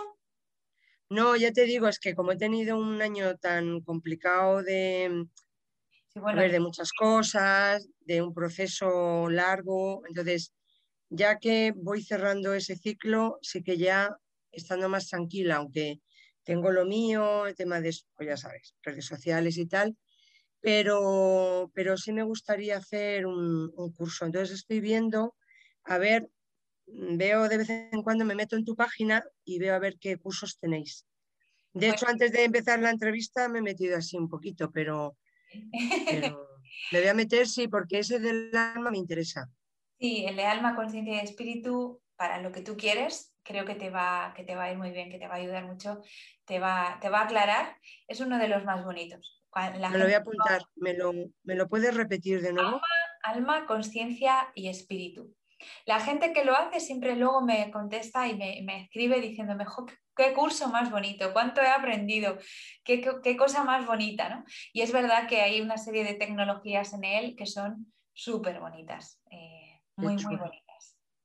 No, 1.09 1.35
ya 1.35 1.51
te 1.51 1.65
digo, 1.65 1.87
es 1.87 1.99
que 1.99 2.15
como 2.15 2.31
he 2.31 2.37
tenido 2.37 2.77
un 2.77 3.01
año 3.01 3.37
tan 3.37 3.81
complicado 3.81 4.63
de, 4.63 5.27
ver, 6.15 6.51
de 6.51 6.59
muchas 6.59 6.91
cosas, 6.91 7.87
de 7.99 8.21
un 8.21 8.33
proceso 8.33 9.29
largo, 9.29 10.01
entonces 10.07 10.53
ya 11.09 11.37
que 11.37 11.73
voy 11.75 12.01
cerrando 12.01 12.53
ese 12.53 12.75
ciclo, 12.75 13.37
sí 13.41 13.61
que 13.61 13.77
ya 13.77 14.17
estando 14.51 14.89
más 14.89 15.07
tranquila, 15.07 15.57
aunque 15.57 16.01
tengo 16.43 16.71
lo 16.71 16.85
mío, 16.85 17.45
el 17.45 17.55
tema 17.55 17.81
de, 17.81 17.95
pues 18.15 18.29
ya 18.29 18.37
sabes, 18.37 18.75
redes 18.81 19.05
sociales 19.05 19.57
y 19.57 19.67
tal, 19.67 19.95
pero, 20.65 21.69
pero 21.75 21.95
sí 21.95 22.11
me 22.11 22.23
gustaría 22.23 22.77
hacer 22.77 23.27
un, 23.27 23.71
curso. 23.95 24.25
Entonces 24.25 24.55
estoy 24.55 24.79
viendo, 24.79 25.35
a 25.83 25.99
ver, 25.99 26.27
veo 26.87 27.47
de 27.47 27.57
vez 27.57 27.69
en 27.69 28.01
cuando, 28.01 28.25
me 28.25 28.33
meto 28.33 28.55
en 28.55 28.65
tu 28.65 28.75
página 28.75 29.23
y 29.43 29.59
veo 29.59 29.75
a 29.75 29.79
ver 29.79 29.99
qué 29.99 30.17
cursos 30.17 30.57
tenéis. 30.57 31.05
De 31.71 31.89
hecho, 31.89 32.07
antes 32.07 32.31
de 32.31 32.45
empezar 32.45 32.79
la 32.79 32.89
entrevista 32.89 33.47
me 33.47 33.59
he 33.59 33.61
metido 33.61 33.95
así 33.95 34.17
un 34.17 34.27
poquito, 34.27 34.71
pero, 34.71 35.15
pero 36.09 36.49
me 36.91 36.99
voy 36.99 37.09
a 37.09 37.13
meter, 37.13 37.45
sí, 37.47 37.67
porque 37.67 37.99
ese 37.99 38.19
del 38.19 38.49
alma 38.55 38.89
me 38.89 38.97
interesa. 38.97 39.47
Sí, 39.99 40.25
el 40.25 40.35
de 40.35 40.45
alma, 40.45 40.75
conciencia 40.75 41.17
y 41.17 41.25
espíritu, 41.25 42.01
para 42.15 42.41
lo 42.41 42.51
que 42.51 42.61
tú 42.61 42.75
quieres, 42.75 43.35
creo 43.43 43.65
que 43.65 43.75
te, 43.75 43.91
va, 43.91 44.33
que 44.35 44.43
te 44.43 44.55
va 44.55 44.63
a 44.63 44.71
ir 44.71 44.79
muy 44.79 44.89
bien, 44.89 45.11
que 45.11 45.19
te 45.19 45.27
va 45.27 45.35
a 45.35 45.37
ayudar 45.37 45.65
mucho, 45.65 46.01
te 46.45 46.57
va, 46.57 46.97
te 47.01 47.09
va 47.09 47.19
a 47.19 47.25
aclarar. 47.25 47.77
Es 48.07 48.19
uno 48.19 48.39
de 48.39 48.47
los 48.47 48.65
más 48.65 48.83
bonitos. 48.83 49.44
Me 49.55 49.97
lo 49.97 50.05
voy 50.05 50.13
a 50.13 50.17
apuntar, 50.17 50.61
¿Me, 50.75 50.93
lo, 50.93 51.13
¿me 51.43 51.55
lo 51.55 51.67
puedes 51.69 51.95
repetir 51.95 52.41
de 52.41 52.53
nuevo? 52.53 52.81
Alma, 53.23 53.65
conciencia 53.65 54.51
y 54.53 54.67
espíritu. 54.67 55.33
La 55.85 55.99
gente 55.99 56.33
que 56.33 56.45
lo 56.45 56.55
hace 56.55 56.79
siempre 56.79 57.15
luego 57.15 57.41
me 57.41 57.71
contesta 57.71 58.27
y 58.27 58.35
me, 58.35 58.83
escribe 58.83 59.21
diciéndome, 59.21 59.65
qué 60.15 60.33
curso 60.33 60.69
más 60.69 60.91
bonito, 60.91 61.33
cuánto 61.33 61.61
he 61.61 61.67
aprendido, 61.67 62.37
qué, 62.83 63.01
qué, 63.23 63.37
cosa 63.37 63.63
más 63.63 63.85
bonita, 63.85 64.29
¿no? 64.29 64.43
Y 64.73 64.81
es 64.81 64.91
verdad 64.91 65.27
que 65.27 65.41
hay 65.41 65.61
una 65.61 65.77
serie 65.77 66.03
de 66.03 66.13
tecnologías 66.13 66.93
en 66.93 67.03
él 67.05 67.35
que 67.35 67.45
son 67.45 67.93
súper 68.13 68.59
bonitas. 68.59 69.21
Eh, 69.31 69.81
muy, 69.95 70.15
muy 70.17 70.35
bonitas 70.35 70.65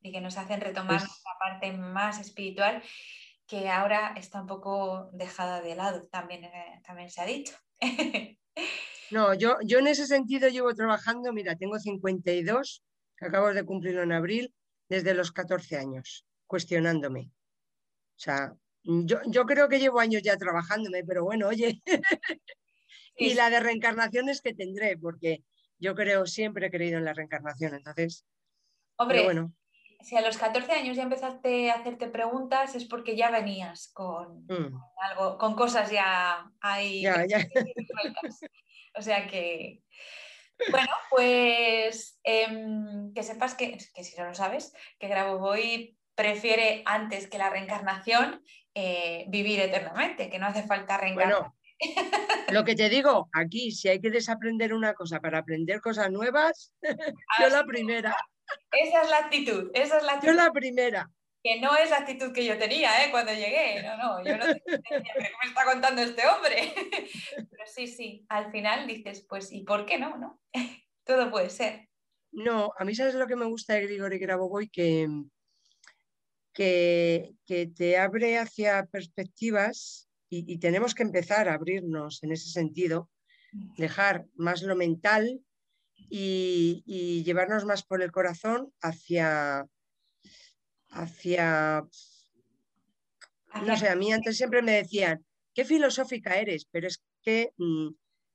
y 0.02 0.12
que 0.12 0.20
nos 0.20 0.38
hacen 0.38 0.60
retomar 0.60 1.00
pues 1.00 1.22
la 1.24 1.38
parte 1.38 1.72
más 1.72 2.20
espiritual 2.20 2.82
que 3.46 3.68
ahora 3.68 4.14
está 4.16 4.40
un 4.40 4.46
poco 4.46 5.10
dejada 5.12 5.60
de 5.60 5.74
lado, 5.74 6.06
también, 6.06 6.44
eh, 6.44 6.80
también 6.86 7.10
se 7.10 7.20
ha 7.20 7.26
dicho. 7.26 7.54
no, 9.10 9.34
yo, 9.34 9.56
yo 9.64 9.78
en 9.78 9.86
ese 9.86 10.06
sentido 10.06 10.48
llevo 10.48 10.74
trabajando, 10.74 11.32
mira, 11.32 11.56
tengo 11.56 11.78
52, 11.78 12.82
acabo 13.20 13.52
de 13.52 13.64
cumplirlo 13.64 14.02
en 14.02 14.12
abril, 14.12 14.54
desde 14.88 15.14
los 15.14 15.32
14 15.32 15.76
años, 15.76 16.26
cuestionándome. 16.46 17.30
O 18.16 18.22
sea, 18.22 18.54
yo, 18.82 19.18
yo 19.26 19.46
creo 19.46 19.68
que 19.68 19.78
llevo 19.78 20.00
años 20.00 20.22
ya 20.22 20.36
trabajándome, 20.36 21.04
pero 21.04 21.24
bueno, 21.24 21.48
oye, 21.48 21.82
y 23.16 23.34
la 23.34 23.50
de 23.50 23.60
reencarnaciones 23.60 24.40
que 24.40 24.54
tendré, 24.54 24.96
porque 24.98 25.44
yo 25.78 25.94
creo, 25.94 26.26
siempre 26.26 26.66
he 26.66 26.70
creído 26.70 26.98
en 26.98 27.04
la 27.04 27.14
reencarnación, 27.14 27.74
entonces 27.74 28.24
Hombre, 29.00 29.24
bueno. 29.24 29.54
Si 30.02 30.16
a 30.16 30.22
los 30.22 30.38
14 30.38 30.72
años 30.72 30.96
ya 30.96 31.02
empezaste 31.02 31.70
a 31.70 31.74
hacerte 31.74 32.08
preguntas 32.08 32.74
es 32.74 32.84
porque 32.84 33.16
ya 33.16 33.30
venías 33.30 33.90
con, 33.92 34.46
mm. 34.46 34.80
algo, 35.10 35.38
con 35.38 35.54
cosas 35.54 35.90
ya 35.90 36.50
ahí. 36.60 37.04
O 38.92 39.02
sea 39.02 39.28
que, 39.28 39.84
bueno, 40.68 40.90
pues 41.10 42.18
em, 42.24 43.14
que 43.14 43.22
sepas 43.22 43.54
que, 43.54 43.78
que, 43.94 44.02
si 44.02 44.16
no 44.16 44.26
lo 44.26 44.34
sabes, 44.34 44.74
que 44.98 45.06
Grabovoi 45.06 45.96
prefiere 46.16 46.82
antes 46.84 47.28
que 47.28 47.38
la 47.38 47.50
reencarnación 47.50 48.42
eh, 48.74 49.26
vivir 49.28 49.60
eternamente, 49.60 50.28
que 50.28 50.40
no 50.40 50.46
hace 50.46 50.64
falta 50.64 50.98
reencarnar. 50.98 51.38
Bueno, 51.38 51.56
lo 52.50 52.64
que 52.64 52.74
te 52.74 52.88
digo, 52.88 53.30
aquí, 53.32 53.70
si 53.70 53.88
hay 53.88 54.00
que 54.00 54.10
desaprender 54.10 54.74
una 54.74 54.94
cosa 54.94 55.20
para 55.20 55.38
aprender 55.38 55.80
cosas 55.80 56.10
nuevas, 56.10 56.72
yo 57.40 57.48
la 57.48 57.64
primera. 57.64 58.16
Esa 58.72 59.02
es 59.02 59.10
la 59.10 59.18
actitud, 59.18 59.70
esa 59.74 59.98
es 59.98 60.04
la 60.04 60.12
actitud. 60.12 60.32
Yo 60.32 60.38
la 60.38 60.52
primera. 60.52 61.10
Que 61.42 61.58
no 61.58 61.74
es 61.76 61.88
la 61.90 61.98
actitud 61.98 62.32
que 62.32 62.44
yo 62.44 62.58
tenía 62.58 63.04
¿eh? 63.04 63.10
cuando 63.10 63.32
llegué. 63.32 63.82
No, 63.82 63.96
no, 63.96 64.24
yo 64.24 64.36
no 64.36 64.44
tenía, 64.44 64.80
¿qué 64.88 65.30
me 65.42 65.48
está 65.48 65.64
contando 65.64 66.02
este 66.02 66.22
hombre? 66.26 66.74
Pero 67.50 67.64
sí, 67.66 67.86
sí, 67.86 68.26
al 68.28 68.52
final 68.52 68.86
dices, 68.86 69.24
pues, 69.28 69.50
¿y 69.50 69.62
por 69.62 69.86
qué 69.86 69.98
no? 69.98 70.18
no? 70.18 70.40
Todo 71.04 71.30
puede 71.30 71.48
ser. 71.48 71.88
No, 72.32 72.72
a 72.78 72.84
mí 72.84 72.94
sabes 72.94 73.14
lo 73.14 73.26
que 73.26 73.36
me 73.36 73.46
gusta 73.46 73.74
de 73.74 73.82
Grigori 73.82 74.18
Grabovoi, 74.18 74.68
que, 74.68 75.08
que, 76.52 77.32
que 77.46 77.66
te 77.66 77.98
abre 77.98 78.38
hacia 78.38 78.86
perspectivas 78.86 80.08
y, 80.28 80.52
y, 80.52 80.58
tenemos 80.58 80.94
que 80.94 81.02
empezar 81.02 81.48
a 81.48 81.54
abrirnos 81.54 82.22
en 82.22 82.30
ese 82.30 82.50
sentido, 82.50 83.10
mm. 83.52 83.74
dejar 83.76 84.26
más 84.36 84.62
lo 84.62 84.76
mental 84.76 85.40
y, 86.08 87.22
llevarnos 87.24 87.64
más 87.64 87.82
por 87.84 88.02
el 88.02 88.10
corazón 88.10 88.72
hacia, 88.80 89.66
hacia, 90.90 91.84
no 93.66 93.76
sé, 93.76 93.88
a 93.88 93.96
mí 93.96 94.12
antes 94.12 94.36
siempre 94.36 94.62
me 94.62 94.72
decían, 94.72 95.24
qué 95.54 95.64
filosófica 95.64 96.38
eres, 96.38 96.66
pero 96.70 96.86
es 96.86 97.02
que 97.22 97.52
mm, 97.56 97.88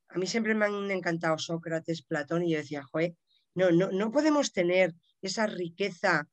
a 0.10 0.18
mí 0.18 0.28
siempre 0.28 0.56
me 0.56 0.66
han 0.66 0.92
encantado 0.92 1.38
Sócrates, 1.38 2.04
Platón, 2.04 2.44
y 2.44 2.52
yo 2.52 2.58
decía, 2.58 2.84
no, 3.56 3.72
no, 3.72 3.92
no 3.92 4.12
podemos 4.12 4.52
tener 4.52 4.94
esa 5.22 5.48
riqueza 5.48 6.28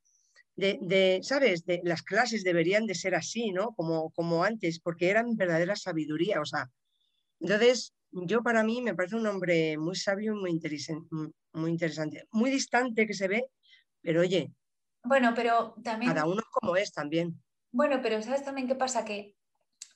de, 0.56 0.78
de, 0.82 1.20
¿sabes? 1.22 1.64
De, 1.64 1.80
las 1.84 2.02
clases 2.02 2.44
deberían 2.44 2.86
de 2.86 2.94
ser 2.94 3.14
así, 3.14 3.52
¿no? 3.52 3.74
Como, 3.74 4.10
como 4.10 4.44
antes, 4.44 4.80
porque 4.80 5.08
eran 5.08 5.36
verdadera 5.36 5.76
sabiduría, 5.76 6.40
o 6.40 6.44
sea. 6.44 6.70
Entonces, 7.40 7.94
yo 8.12 8.42
para 8.42 8.62
mí 8.62 8.82
me 8.82 8.94
parece 8.94 9.16
un 9.16 9.26
hombre 9.26 9.76
muy 9.78 9.96
sabio 9.96 10.32
y 10.32 10.36
muy, 10.36 10.60
muy 11.52 11.70
interesante. 11.70 12.26
Muy 12.30 12.50
distante 12.50 13.06
que 13.06 13.14
se 13.14 13.28
ve, 13.28 13.46
pero 14.00 14.20
oye. 14.20 14.52
Bueno, 15.02 15.32
pero 15.34 15.74
también. 15.82 16.12
Cada 16.12 16.26
uno 16.26 16.42
como 16.52 16.76
es 16.76 16.92
también. 16.92 17.42
Bueno, 17.72 18.00
pero 18.02 18.22
¿sabes 18.22 18.44
también 18.44 18.68
qué 18.68 18.74
pasa? 18.74 19.04
Que 19.04 19.34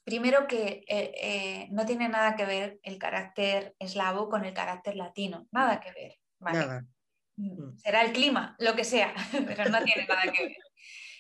primero 0.05 0.47
que 0.47 0.85
eh, 0.89 1.13
eh, 1.21 1.69
no 1.71 1.85
tiene 1.85 2.09
nada 2.09 2.37
que 2.37 2.47
ver 2.47 2.81
el 2.83 2.99
carácter 2.99 3.75
eslavo 3.79 4.29
con 4.29 4.45
el 4.45 4.55
carácter 4.55 4.97
latino. 4.97 5.47
Nada 5.53 5.81
que 5.81 5.93
ver. 5.93 6.19
Nada. 6.41 6.87
Mm, 7.37 7.63
mm. 7.63 7.79
Será 7.79 8.03
el 8.03 8.13
clima, 8.13 8.57
lo 8.59 8.75
que 8.75 8.85
sea, 8.85 9.15
pero 9.47 9.69
no 9.69 9.83
tiene 9.85 10.07
nada 10.07 10.23
que 10.33 10.45
ver. 10.45 10.57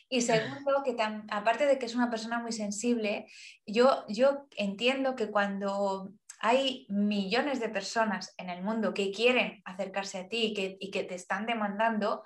Y 0.08 0.20
segundo, 0.20 0.82
que 0.84 0.96
aparte 1.30 1.66
de 1.66 1.78
que 1.78 1.86
es 1.86 1.96
una 1.96 2.10
persona 2.10 2.38
muy 2.38 2.52
sensible, 2.52 3.26
yo, 3.66 4.04
yo 4.08 4.46
entiendo 4.56 5.16
que 5.16 5.32
cuando 5.32 6.12
hay 6.38 6.86
millones 6.88 7.60
de 7.60 7.68
personas 7.68 8.34
en 8.36 8.50
el 8.50 8.62
mundo 8.62 8.92
que 8.92 9.10
quieren 9.10 9.62
acercarse 9.64 10.18
a 10.18 10.28
ti 10.28 10.54
y 10.78 10.90
que, 10.90 11.04
te 11.04 11.14
están 11.14 11.46
demandando, 11.46 12.22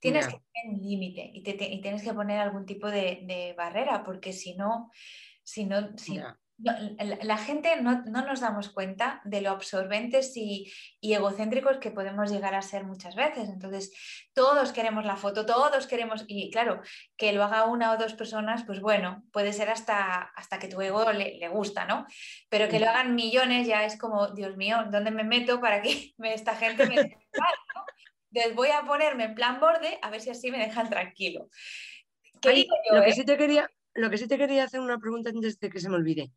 tienes 0.00 0.26
que 0.26 0.38
poner 0.38 0.74
un 0.74 0.82
límite 0.82 1.30
y, 1.32 1.42
tienes 1.42 2.02
que 2.02 2.14
poner 2.14 2.40
algún 2.40 2.66
tipo 2.66 2.90
de, 2.90 3.54
barrera, 3.56 4.02
porque 4.04 4.32
si 4.32 4.54
no, 4.54 4.90
si 5.42 5.64
no, 5.64 5.94
la, 6.62 7.36
gente 7.38 7.80
no, 7.80 8.02
nos 8.04 8.40
damos 8.40 8.68
cuenta 8.68 9.20
de 9.24 9.40
lo 9.40 9.50
absorbentes 9.50 10.36
y, 10.36 10.72
egocéntricos 11.00 11.78
que 11.78 11.90
podemos 11.90 12.30
llegar 12.30 12.54
a 12.54 12.62
ser 12.62 12.84
muchas 12.84 13.14
veces. 13.14 13.48
Entonces, 13.48 13.92
todos 14.34 14.72
queremos 14.72 15.04
la 15.04 15.16
foto, 15.16 15.46
todos 15.46 15.86
queremos, 15.86 16.24
y 16.28 16.50
claro, 16.50 16.80
que 17.16 17.32
lo 17.32 17.42
haga 17.44 17.64
una 17.64 17.92
o 17.92 17.96
dos 17.96 18.14
personas, 18.14 18.64
pues 18.64 18.80
bueno, 18.80 19.24
puede 19.32 19.52
ser 19.52 19.70
hasta, 19.70 20.20
hasta 20.36 20.58
que 20.58 20.68
tu 20.68 20.80
ego 20.80 21.10
le, 21.12 21.48
gusta, 21.48 21.86
¿no? 21.86 22.06
Pero 22.48 22.68
que 22.68 22.78
lo 22.78 22.88
hagan 22.88 23.14
millones 23.14 23.66
ya 23.66 23.84
es 23.84 23.98
como, 23.98 24.28
Dios 24.28 24.56
mío, 24.56 24.84
¿dónde 24.90 25.10
me 25.10 25.24
meto 25.24 25.60
para 25.60 25.82
que 25.82 26.14
esta 26.22 26.54
gente 26.56 26.86
me... 26.86 27.18
Entonces 28.32 28.54
voy 28.54 28.68
a 28.68 28.82
ponerme 28.82 29.24
en 29.24 29.34
plan 29.34 29.58
borde 29.58 29.98
a 30.02 30.10
ver 30.10 30.20
si 30.20 30.30
así 30.30 30.50
me 30.50 30.58
dejan 30.58 30.88
tranquilo. 30.88 31.48
lo, 32.42 33.02
que 33.02 33.10
eh? 33.10 33.12
sí 33.12 33.24
te 33.24 33.36
quería, 33.36 33.68
lo 33.94 34.08
que 34.08 34.18
sí 34.18 34.28
te 34.28 34.38
quería 34.38 34.64
hacer 34.64 34.80
una 34.80 34.98
pregunta 34.98 35.30
antes 35.30 35.58
de 35.58 35.68
que 35.68 35.80
se 35.80 35.88
me 35.88 35.96
olvide. 35.96 36.30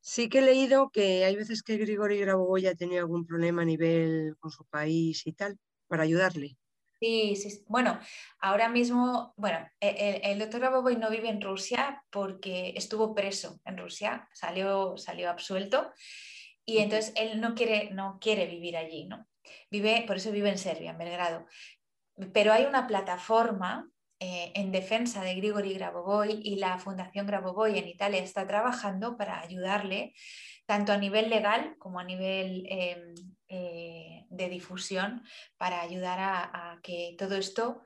Sí 0.00 0.28
que 0.28 0.38
he 0.38 0.42
leído 0.42 0.90
que 0.90 1.24
hay 1.24 1.36
veces 1.36 1.62
que 1.62 1.76
Grigori 1.76 2.18
Grabovoi 2.18 2.66
ha 2.66 2.74
tenido 2.74 3.00
algún 3.00 3.26
problema 3.26 3.62
a 3.62 3.66
nivel 3.66 4.36
con 4.38 4.50
su 4.50 4.64
país 4.64 5.26
y 5.26 5.32
tal, 5.32 5.58
para 5.86 6.04
ayudarle. 6.04 6.56
Sí, 7.00 7.36
sí, 7.36 7.64
bueno, 7.68 8.00
ahora 8.40 8.68
mismo, 8.68 9.32
bueno, 9.36 9.58
e, 9.80 10.20
el, 10.24 10.38
doctor 10.40 10.60
Grabovoi 10.60 10.96
no 10.96 11.10
vive 11.10 11.28
en 11.28 11.40
Rusia 11.40 12.02
porque 12.10 12.72
estuvo 12.76 13.14
preso 13.14 13.60
en 13.64 13.78
Rusia, 13.78 14.28
salió, 14.32 14.96
salió 14.96 15.30
absuelto 15.30 15.92
y 16.64 16.78
entonces 16.78 17.12
él 17.14 17.40
no 17.40 17.54
quiere, 17.54 17.90
no 17.92 18.18
quiere 18.20 18.46
vivir 18.46 18.76
allí, 18.76 19.06
¿no? 19.06 19.28
Vive, 19.70 20.04
por 20.06 20.16
eso 20.16 20.32
vive 20.32 20.50
en 20.50 20.58
Serbia, 20.58 20.90
en 20.90 20.98
Belgrado. 20.98 21.46
Pero 22.32 22.52
hay 22.52 22.64
una 22.64 22.86
plataforma 22.88 23.88
eh, 24.20 24.52
en 24.54 24.72
defensa 24.72 25.22
de 25.22 25.34
Grigori 25.34 25.74
Grabovoi 25.74 26.40
y 26.42 26.56
la 26.56 26.78
Fundación 26.78 27.26
Grabovoi 27.26 27.78
en 27.78 27.86
Italia 27.86 28.20
está 28.20 28.46
trabajando 28.46 29.16
para 29.16 29.40
ayudarle 29.40 30.14
tanto 30.66 30.92
a 30.92 30.98
nivel 30.98 31.30
legal 31.30 31.76
como 31.78 32.00
a 32.00 32.04
nivel 32.04 32.66
em, 32.68 33.14
eh, 33.48 34.26
de 34.28 34.48
difusión 34.48 35.22
para 35.56 35.80
ayudar 35.80 36.18
a, 36.20 36.78
que 36.82 37.14
todo 37.16 37.36
esto 37.36 37.84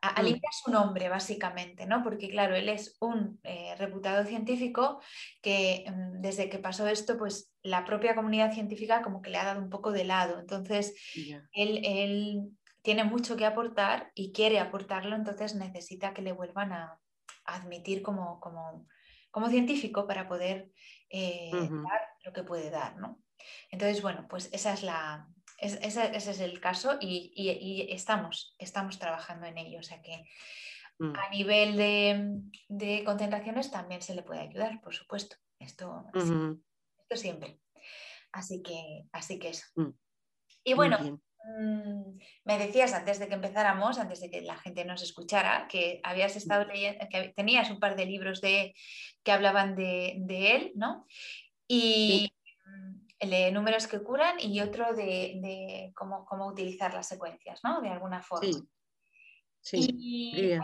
a, 0.00 0.22
mm. 0.22 0.40
su 0.64 0.70
nombre, 0.70 1.08
básicamente, 1.08 1.86
¿no? 1.86 2.02
Porque, 2.02 2.28
claro, 2.30 2.54
él 2.54 2.68
es 2.68 2.96
un 3.00 3.38
eh, 3.44 3.74
reputado 3.76 4.24
científico 4.24 5.00
que 5.42 5.84
mm, 5.86 6.20
desde 6.20 6.48
que 6.48 6.58
pasó 6.58 6.88
esto, 6.88 7.18
pues 7.18 7.52
la 7.62 7.84
propia 7.84 8.14
comunidad 8.14 8.52
científica 8.52 9.02
como 9.02 9.20
que 9.20 9.30
le 9.30 9.38
ha 9.38 9.44
dado 9.44 9.60
un 9.60 9.70
poco 9.70 9.92
de 9.92 10.04
lado. 10.04 10.38
Entonces, 10.40 10.94
él, 11.52 11.80
él, 11.84 12.50
tiene 12.82 13.04
mucho 13.04 13.36
que 13.36 13.46
aportar 13.46 14.10
y 14.14 14.32
quiere 14.32 14.58
aportarlo, 14.58 15.16
entonces 15.16 15.54
necesita 15.54 16.12
que 16.12 16.22
le 16.22 16.32
vuelvan 16.32 16.72
a, 16.72 16.98
admitir 17.44 18.02
como, 18.02 18.38
como, 18.40 18.86
como, 19.30 19.48
científico 19.48 20.06
para 20.06 20.28
poder 20.28 20.70
eh, 21.10 21.50
dar 21.52 22.08
lo 22.24 22.32
que 22.32 22.44
puede 22.44 22.70
dar. 22.70 22.96
¿no? 22.98 23.20
Entonces, 23.70 24.02
bueno, 24.02 24.26
pues 24.28 24.48
esa 24.52 24.72
es 24.72 24.82
la, 24.82 25.28
ese, 25.58 26.16
es 26.16 26.40
el 26.40 26.60
caso 26.60 26.98
y, 27.00 27.88
estamos, 27.90 28.54
estamos 28.58 28.98
trabajando 28.98 29.46
en 29.46 29.58
ello. 29.58 29.78
O 29.80 29.82
sea 29.82 30.02
que 30.02 30.24
mm. 30.98 31.14
a 31.16 31.30
nivel 31.30 31.76
de, 31.76 33.02
concentraciones 33.04 33.70
también 33.70 34.02
se 34.02 34.14
le 34.14 34.22
puede 34.22 34.40
ayudar, 34.40 34.80
por 34.80 34.94
supuesto. 34.94 35.36
Esto, 35.58 36.06
esto 36.14 37.16
siempre. 37.16 37.60
Así 38.32 38.62
que, 38.62 39.04
así 39.12 39.38
que 39.38 39.50
eso. 39.50 39.66
Mm. 39.76 39.90
Y 40.64 40.74
bueno, 40.74 41.20
me 42.44 42.58
decías 42.58 42.92
antes 42.92 43.18
de 43.18 43.28
que 43.28 43.34
empezáramos, 43.34 43.98
antes 43.98 44.20
de 44.20 44.30
que 44.30 44.42
la 44.42 44.56
gente 44.56 44.84
nos 44.84 45.02
escuchara, 45.02 45.66
que 45.68 46.00
habías 46.02 46.36
estado 46.36 46.64
leyendo, 46.64 47.06
que 47.10 47.32
tenías 47.34 47.70
un 47.70 47.80
par 47.80 47.96
de 47.96 48.06
libros 48.06 48.40
de, 48.40 48.74
que 49.22 49.32
hablaban 49.32 49.74
de, 49.74 50.22
él, 50.28 50.72
¿no? 50.74 51.06
Y 51.66 52.32
el 53.18 53.30
de 53.30 53.52
números 53.52 53.86
que 53.86 54.02
curan 54.02 54.36
y 54.40 54.60
otro 54.60 54.94
de, 54.94 55.92
cómo, 55.94 56.46
utilizar 56.46 56.94
las 56.94 57.08
secuencias, 57.08 57.60
¿no? 57.64 57.80
De 57.80 57.88
alguna 57.88 58.22
forma. 58.22 58.60
Sí. 59.60 60.58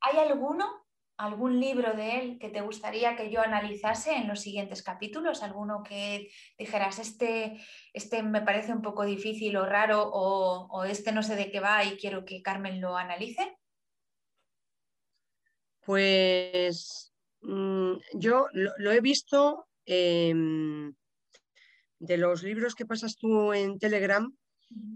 ¿Hay 0.00 0.18
alguno 0.18 0.81
algún 1.22 1.60
libro 1.60 1.94
de 1.94 2.18
él 2.18 2.38
que 2.40 2.48
te 2.48 2.60
gustaría 2.60 3.16
que 3.16 3.30
yo 3.30 3.40
analizase 3.40 4.12
en 4.16 4.26
los 4.26 4.40
siguientes 4.40 4.82
capítulos? 4.82 5.42
¿Alguno 5.42 5.82
que 5.82 6.30
dijeras, 6.58 6.98
este, 6.98 7.60
este 7.92 8.22
me 8.22 8.42
parece 8.42 8.72
un 8.72 8.82
poco 8.82 9.04
difícil 9.04 9.56
o 9.56 9.64
raro 9.64 10.10
o, 10.12 10.84
este 10.84 11.12
no 11.12 11.22
sé 11.22 11.36
de 11.36 11.50
qué 11.50 11.60
va 11.60 11.84
y 11.84 11.96
quiero 11.96 12.24
que 12.24 12.42
Carmen 12.42 12.80
lo 12.80 12.96
analice? 12.96 13.56
Pues 15.84 17.12
mm, 17.42 17.92
yo 18.14 18.48
lo, 18.52 18.90
he 18.90 19.00
visto 19.00 19.66
em, 19.86 20.92
de 22.00 22.16
los 22.16 22.42
libros 22.42 22.74
que 22.74 22.86
pasas 22.86 23.16
tú 23.16 23.52
en 23.52 23.78
Telegram, 23.78 24.28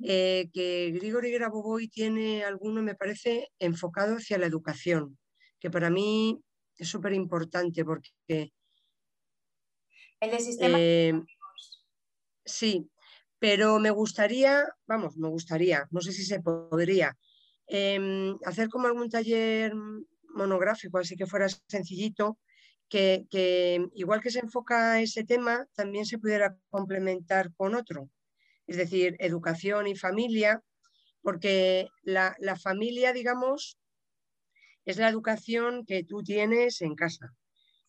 eh, 0.03 0.49
que 0.53 0.91
Grigori 0.93 1.31
Grabovoi 1.31 1.87
tiene 1.89 2.45
alguno, 2.45 2.83
me 2.83 2.95
parece, 2.95 3.49
enfocado 3.61 4.17
hacia 4.17 4.39
la 4.39 4.47
educación 4.47 5.19
que 5.59 5.71
para 5.71 5.91
mí 5.91 6.41
es 6.77 6.89
súper 6.89 7.13
importante 7.13 7.85
porque... 7.85 8.53
El 10.21 10.31
de 10.31 10.39
sistema... 10.41 10.79
Eh, 10.81 11.15
sí, 12.45 12.91
pero 13.39 13.79
me 13.79 13.91
gustaría, 13.91 14.65
vamos, 14.87 15.17
me 15.17 15.29
gustaría, 15.29 15.87
no 15.91 16.01
sé 16.01 16.13
si 16.13 16.25
se 16.25 16.41
podría, 16.41 17.17
em, 17.67 18.37
hacer 18.45 18.69
como 18.69 18.87
algún 18.87 19.11
taller 19.11 19.73
monográfico, 20.31 20.99
así 20.99 21.17
que 21.17 21.27
fuera 21.27 21.49
sencillito, 21.69 22.39
que, 22.89 23.27
igual 23.95 24.21
que 24.21 24.31
se 24.31 24.39
enfoca 24.39 25.01
ese 25.01 25.25
tema, 25.25 25.67
también 25.75 26.07
se 26.07 26.19
pudiera 26.19 26.57
complementar 26.71 27.53
con 27.55 27.75
otro, 27.75 28.11
es 28.67 28.77
decir, 28.77 29.17
educación 29.19 29.87
y 29.87 29.97
familia, 29.97 30.63
porque 31.23 31.89
la, 32.03 32.37
la 32.39 32.57
familia, 32.57 33.13
digamos, 33.13 33.79
es 34.87 34.97
la 34.97 35.09
educación 35.09 35.85
que 35.85 36.05
tú 36.05 36.23
tienes 36.23 36.81
en 36.81 36.95
casa. 36.95 37.35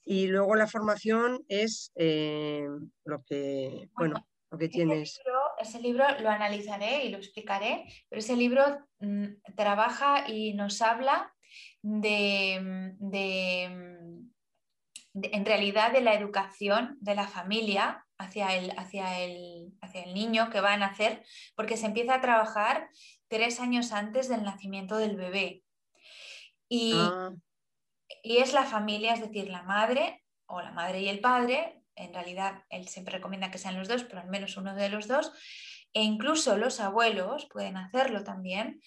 Y 0.03 0.27
luego 0.27 0.55
la 0.55 0.67
formación 0.67 1.45
es 1.47 1.91
eh, 1.95 2.65
lo 3.05 3.23
que, 3.23 3.89
bueno, 3.95 4.27
lo 4.49 4.57
que 4.57 4.67
tienes. 4.67 5.19
Ese 5.59 5.79
libro, 5.79 6.05
lo 6.21 6.29
analizaré 6.29 7.05
y 7.05 7.09
lo 7.09 7.17
explicaré, 7.17 7.85
pero 8.09 8.19
ese 8.19 8.35
libro 8.35 8.63
mm, 8.99 9.25
trabaja 9.55 10.29
y 10.29 10.53
nos 10.53 10.81
habla 10.81 11.33
de, 11.81 12.55
en 15.13 15.45
realidad, 15.45 15.91
de 15.91 16.01
la 16.01 16.13
educación 16.13 16.97
de 17.01 17.15
la 17.15 17.27
familia 17.27 18.05
hacia 18.17 18.55
el, 18.55 18.71
hacia, 18.77 19.19
el, 19.19 19.73
hacia 19.81 20.03
el 20.03 20.13
niño 20.13 20.49
que 20.49 20.61
va 20.61 20.73
a 20.73 20.77
nacer, 20.77 21.23
porque 21.55 21.77
se 21.77 21.85
empieza 21.85 22.15
a 22.15 22.21
trabajar 22.21 22.89
tres 23.27 23.59
años 23.59 23.91
antes 23.91 24.29
del 24.29 24.43
nacimiento 24.43 24.97
del 24.97 25.15
bebé. 25.15 25.63
Ah. 26.71 27.31
Y, 28.23 28.37
es 28.37 28.53
la 28.53 28.63
familia, 28.63 29.13
es 29.13 29.21
decir, 29.21 29.49
la 29.49 29.63
madre 29.63 30.23
o 30.45 30.61
la 30.61 30.71
madre 30.71 31.01
y 31.01 31.09
el 31.09 31.19
padre, 31.19 31.83
en 31.95 32.13
realidad 32.13 32.63
él 32.69 32.87
siempre 32.87 33.17
recomienda 33.17 33.51
que 33.51 33.57
sean 33.57 33.77
los 33.77 33.87
dos, 33.87 34.03
pero 34.03 34.21
al 34.21 34.29
menos 34.29 34.55
uno 34.57 34.75
de 34.75 34.89
los 34.89 35.07
dos, 35.07 35.31
e 35.93 36.03
incluso 36.03 36.57
los 36.57 36.79
abuelos 36.79 37.47
pueden 37.51 37.75
hacerlo 37.77 38.23
también, 38.23 38.81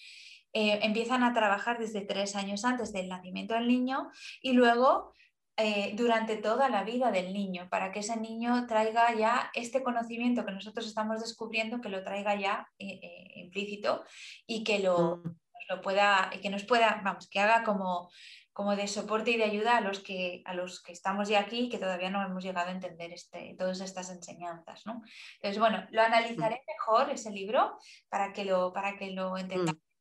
eh, 0.53 0.79
empiezan 0.83 1.23
a 1.23 1.33
trabajar 1.33 1.77
desde 1.77 2.01
tres 2.01 2.35
años 2.35 2.65
antes 2.65 2.91
del 2.91 3.09
nacimiento 3.09 3.53
del 3.53 3.67
niño 3.67 4.09
y 4.41 4.53
luego 4.53 5.13
eh, 5.57 5.93
durante 5.95 6.37
toda 6.37 6.69
la 6.69 6.83
vida 6.83 7.11
del 7.11 7.33
niño, 7.33 7.67
para 7.69 7.91
que 7.91 7.99
ese 7.99 8.17
niño 8.17 8.65
traiga 8.67 9.13
ya 9.15 9.51
este 9.53 9.83
conocimiento 9.83 10.45
que 10.45 10.51
nosotros 10.51 10.87
estamos 10.87 11.21
descubriendo, 11.21 11.81
que 11.81 11.89
lo 11.89 12.03
traiga 12.03 12.35
ya 12.35 12.67
eh, 12.79 13.31
implícito 13.35 14.03
y 14.47 14.63
que 14.63 14.79
lo, 14.79 15.21
lo 15.69 15.81
pueda, 15.81 16.31
que 16.41 16.49
nos 16.49 16.63
pueda, 16.63 17.01
vamos, 17.03 17.29
que 17.29 17.39
haga 17.39 17.63
como, 17.63 18.09
como 18.53 18.75
de 18.75 18.87
soporte 18.87 19.31
y 19.31 19.37
de 19.37 19.45
ayuda 19.45 19.77
a 19.77 19.81
los 19.81 19.99
que, 19.99 20.41
a 20.45 20.53
los 20.53 20.81
que 20.83 20.91
estamos 20.91 21.29
ya 21.29 21.39
aquí 21.39 21.61
y 21.61 21.69
que 21.69 21.77
todavía 21.77 22.09
no 22.09 22.23
hemos 22.25 22.43
llegado 22.43 22.69
a 22.69 22.73
entender 22.73 23.11
este, 23.11 23.55
todas 23.57 23.79
estas 23.81 24.09
enseñanzas. 24.09 24.85
¿no? 24.85 25.01
Entonces, 25.35 25.59
bueno, 25.59 25.87
lo 25.91 26.01
analizaré 26.01 26.55
mm. 26.55 26.71
mejor 26.71 27.09
ese 27.09 27.31
libro 27.31 27.77
para 28.09 28.33
que 28.33 28.45
lo, 28.45 28.73
para 28.73 28.97
que 28.97 29.11
lo 29.11 29.37
entendamos. 29.37 29.81
Mm. 29.81 29.91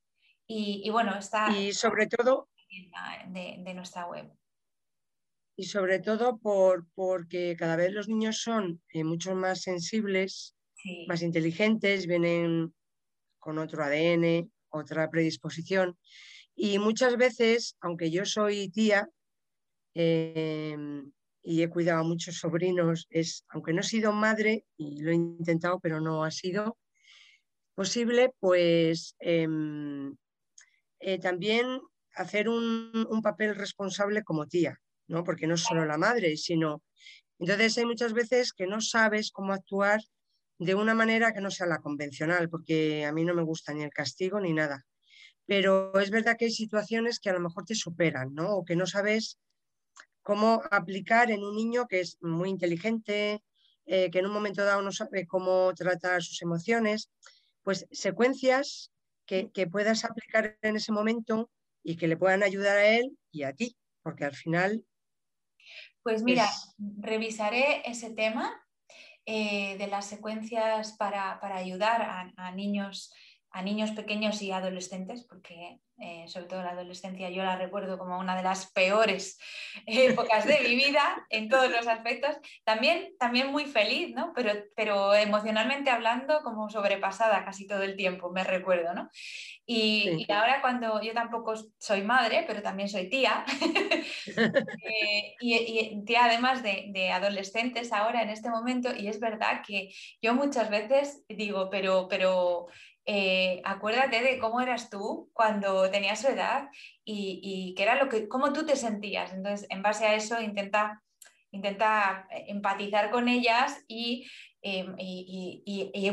Y, 0.52 0.90
bueno, 0.90 1.16
está 1.16 1.56
y 1.56 1.72
sobre 1.72 2.08
todo 2.08 2.48
de, 3.28 3.72
nuestra 3.72 4.06
web. 4.06 4.32
Y 5.56 5.64
sobre 5.64 6.00
todo 6.00 6.38
por, 6.38 6.88
porque 6.92 7.54
cada 7.56 7.76
vez 7.76 7.92
los 7.92 8.08
niños 8.08 8.42
son 8.42 8.82
eh, 8.92 9.04
mucho 9.04 9.36
más 9.36 9.62
sensibles, 9.62 10.56
más 11.06 11.22
inteligentes, 11.22 12.08
vienen 12.08 12.74
con 13.38 13.58
otro 13.58 13.84
ADN, 13.84 14.50
otra 14.70 15.10
predisposición. 15.10 15.98
Y 16.54 16.78
muchas 16.78 17.16
veces, 17.16 17.76
aunque 17.80 18.10
yo 18.10 18.24
soy 18.24 18.68
tía 18.70 19.08
em, 19.94 21.10
y 21.42 21.62
he 21.62 21.70
cuidado 21.70 22.00
a 22.00 22.04
muchos 22.04 22.38
sobrinos, 22.38 23.06
es, 23.10 23.44
aunque 23.48 23.72
no 23.72 23.80
he 23.80 23.84
sido 23.84 24.12
madre, 24.12 24.64
y 24.76 25.00
lo 25.02 25.10
he 25.10 25.14
intentado, 25.14 25.80
pero 25.80 26.00
no 26.00 26.24
ha 26.24 26.30
sido 26.30 26.76
posible, 27.74 28.32
pues 28.40 29.16
em, 29.20 30.14
eh, 31.00 31.18
también 31.18 31.80
hacer 32.14 32.48
un, 32.48 33.20
papel 33.22 33.54
responsable 33.54 34.22
como 34.22 34.46
tía, 34.46 34.78
¿no? 35.08 35.24
porque 35.24 35.46
no 35.46 35.54
es 35.54 35.62
solo 35.62 35.84
la 35.86 35.98
madre, 35.98 36.36
sino 36.36 36.82
Entonces 37.38 37.78
hay 37.78 37.86
muchas 37.86 38.12
veces 38.12 38.52
que 38.52 38.66
no 38.66 38.80
sabes 38.80 39.30
cómo 39.30 39.52
actuar 39.52 40.00
de 40.60 40.74
una 40.74 40.94
manera 40.94 41.32
que 41.32 41.40
no 41.40 41.50
sea 41.50 41.66
la 41.66 41.80
convencional, 41.80 42.50
porque 42.50 43.06
a 43.06 43.12
mí 43.12 43.24
no 43.24 43.32
me 43.34 43.42
gusta 43.42 43.72
ni 43.72 43.82
el 43.82 43.90
castigo 43.90 44.38
ni 44.40 44.52
nada. 44.52 44.84
Pero 45.46 45.98
es 45.98 46.10
verdad 46.10 46.36
que 46.38 46.44
hay 46.44 46.50
situaciones 46.50 47.18
que 47.18 47.30
a 47.30 47.32
lo 47.32 47.40
mejor 47.40 47.64
te 47.64 47.74
superan, 47.74 48.34
¿no? 48.34 48.56
O 48.56 48.64
que 48.64 48.76
no 48.76 48.86
sabes 48.86 49.38
cómo 50.22 50.62
aplicar 50.70 51.30
en 51.30 51.42
un 51.42 51.56
niño 51.56 51.88
que 51.88 52.00
es 52.00 52.18
muy 52.20 52.50
inteligente, 52.50 53.42
eh, 53.86 54.10
que 54.10 54.18
en 54.18 54.26
un 54.26 54.34
momento 54.34 54.62
dado 54.62 54.82
no 54.82 54.92
sabe 54.92 55.26
cómo 55.26 55.72
tratar 55.74 56.22
sus 56.22 56.42
emociones, 56.42 57.10
pues 57.62 57.86
secuencias 57.90 58.92
que, 59.24 59.48
puedas 59.66 60.04
aplicar 60.04 60.58
en 60.60 60.76
ese 60.76 60.92
momento 60.92 61.50
y 61.82 61.96
que 61.96 62.06
le 62.06 62.18
puedan 62.18 62.42
ayudar 62.42 62.76
a 62.76 62.86
él 62.86 63.16
y 63.30 63.44
a 63.44 63.54
ti, 63.54 63.78
porque 64.02 64.26
al 64.26 64.34
final... 64.34 64.84
Pues 66.02 66.22
mira, 66.22 66.46
revisaré 66.98 67.88
ese 67.88 68.10
tema 68.10 68.60
eh, 69.26 69.76
de 69.78 69.86
las 69.86 70.06
secuencias 70.06 70.92
para, 70.96 71.38
ayudar 71.42 72.32
a, 72.36 72.50
niños, 72.52 73.12
a 73.50 73.62
niños 73.62 73.90
pequeños 73.92 74.42
y 74.42 74.52
adolescentes, 74.52 75.24
porque 75.24 75.80
eh, 76.00 76.24
sobre 76.28 76.46
todo 76.46 76.62
la 76.62 76.70
adolescencia, 76.70 77.28
yo 77.30 77.44
la 77.44 77.56
recuerdo 77.56 77.98
como 77.98 78.18
una 78.18 78.36
de 78.36 78.42
las 78.42 78.72
peores 78.72 79.38
épocas 79.86 80.46
de 80.46 80.60
mi 80.60 80.74
vida 80.74 81.26
en 81.28 81.48
todos 81.48 81.70
los 81.70 81.86
aspectos. 81.86 82.36
También, 82.64 83.14
también 83.18 83.52
muy 83.52 83.66
feliz, 83.66 84.14
¿no? 84.14 84.32
Pero, 84.34 84.52
pero 84.74 85.14
emocionalmente 85.14 85.90
hablando, 85.90 86.40
como 86.42 86.70
sobrepasada 86.70 87.44
casi 87.44 87.66
todo 87.66 87.82
el 87.82 87.96
tiempo, 87.96 88.30
me 88.30 88.44
recuerdo, 88.44 88.94
¿no? 88.94 89.10
Y, 89.72 90.26
ahora 90.32 90.60
cuando 90.60 91.00
yo 91.00 91.12
tampoco 91.12 91.54
soy 91.78 92.02
madre, 92.02 92.44
pero 92.44 92.60
también 92.60 92.88
soy 92.88 93.08
tía, 93.08 93.44
eh, 94.36 95.34
y, 95.40 96.04
tía 96.04 96.24
además 96.24 96.64
de, 96.64 96.86
de, 96.88 97.12
adolescentes 97.12 97.92
ahora 97.92 98.22
en 98.22 98.30
este 98.30 98.50
momento, 98.50 98.92
y 98.96 99.06
es 99.06 99.20
verdad 99.20 99.62
que 99.64 99.90
yo 100.20 100.34
muchas 100.34 100.70
veces 100.70 101.22
digo, 101.28 101.70
pero, 101.70 102.08
pero 102.08 102.66
eh, 103.12 103.60
acuérdate 103.64 104.22
de 104.22 104.38
cómo 104.38 104.60
eras 104.60 104.88
tú 104.88 105.30
cuando 105.32 105.90
tenías 105.90 106.20
su 106.20 106.28
edad 106.28 106.68
y, 107.04 107.74
qué 107.76 107.82
era 107.82 107.96
lo 107.96 108.08
que, 108.08 108.28
cómo 108.28 108.52
tú 108.52 108.64
te 108.64 108.76
sentías. 108.76 109.32
Entonces, 109.32 109.66
en 109.68 109.82
base 109.82 110.06
a 110.06 110.14
eso, 110.14 110.40
intenta, 110.40 111.02
intenta 111.50 112.28
empatizar 112.46 113.10
con 113.10 113.26
ellas 113.26 113.84
y, 113.88 114.30
em, 114.62 114.94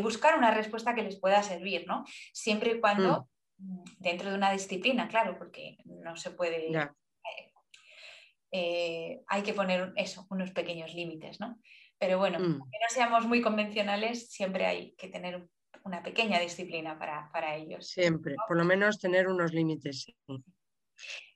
buscar 0.01 0.39
una 0.39 0.49
respuesta 0.49 0.95
que 0.95 1.03
les 1.03 1.19
pueda 1.19 1.43
servir, 1.43 1.86
¿no? 1.86 2.03
Siempre 2.33 2.71
y 2.71 2.79
cuando 2.79 3.29
mm. 3.60 3.83
dentro 3.99 4.31
de 4.31 4.36
una 4.36 4.51
disciplina, 4.51 5.07
claro, 5.07 5.38
porque 5.38 5.77
no 5.86 6.15
se 6.15 6.31
puede... 6.31 6.71
Eh, 6.75 6.89
eh, 8.51 9.21
hay 9.27 9.43
que 9.43 9.53
poner 9.53 9.93
eso, 9.97 10.25
unos 10.31 10.49
pequeños 10.49 10.95
límites, 10.95 11.39
¿no? 11.39 11.60
Pero 11.99 12.17
bueno, 12.17 12.39
mm. 12.39 12.53
que 12.71 12.79
no 12.79 12.89
seamos 12.89 13.27
muy 13.27 13.39
convencionales, 13.39 14.31
siempre 14.31 14.65
hay 14.65 14.95
que 14.95 15.10
tener 15.10 15.47
una 15.88 16.04
pequeña 16.04 16.39
disciplina 16.39 17.00
para, 17.00 17.56
ellos. 17.56 17.88
Siempre, 17.88 18.36
por 18.47 18.58
lo 18.58 18.65
menos 18.65 19.00
tener 19.00 19.28
unos 19.28 19.54
límites. 19.54 20.06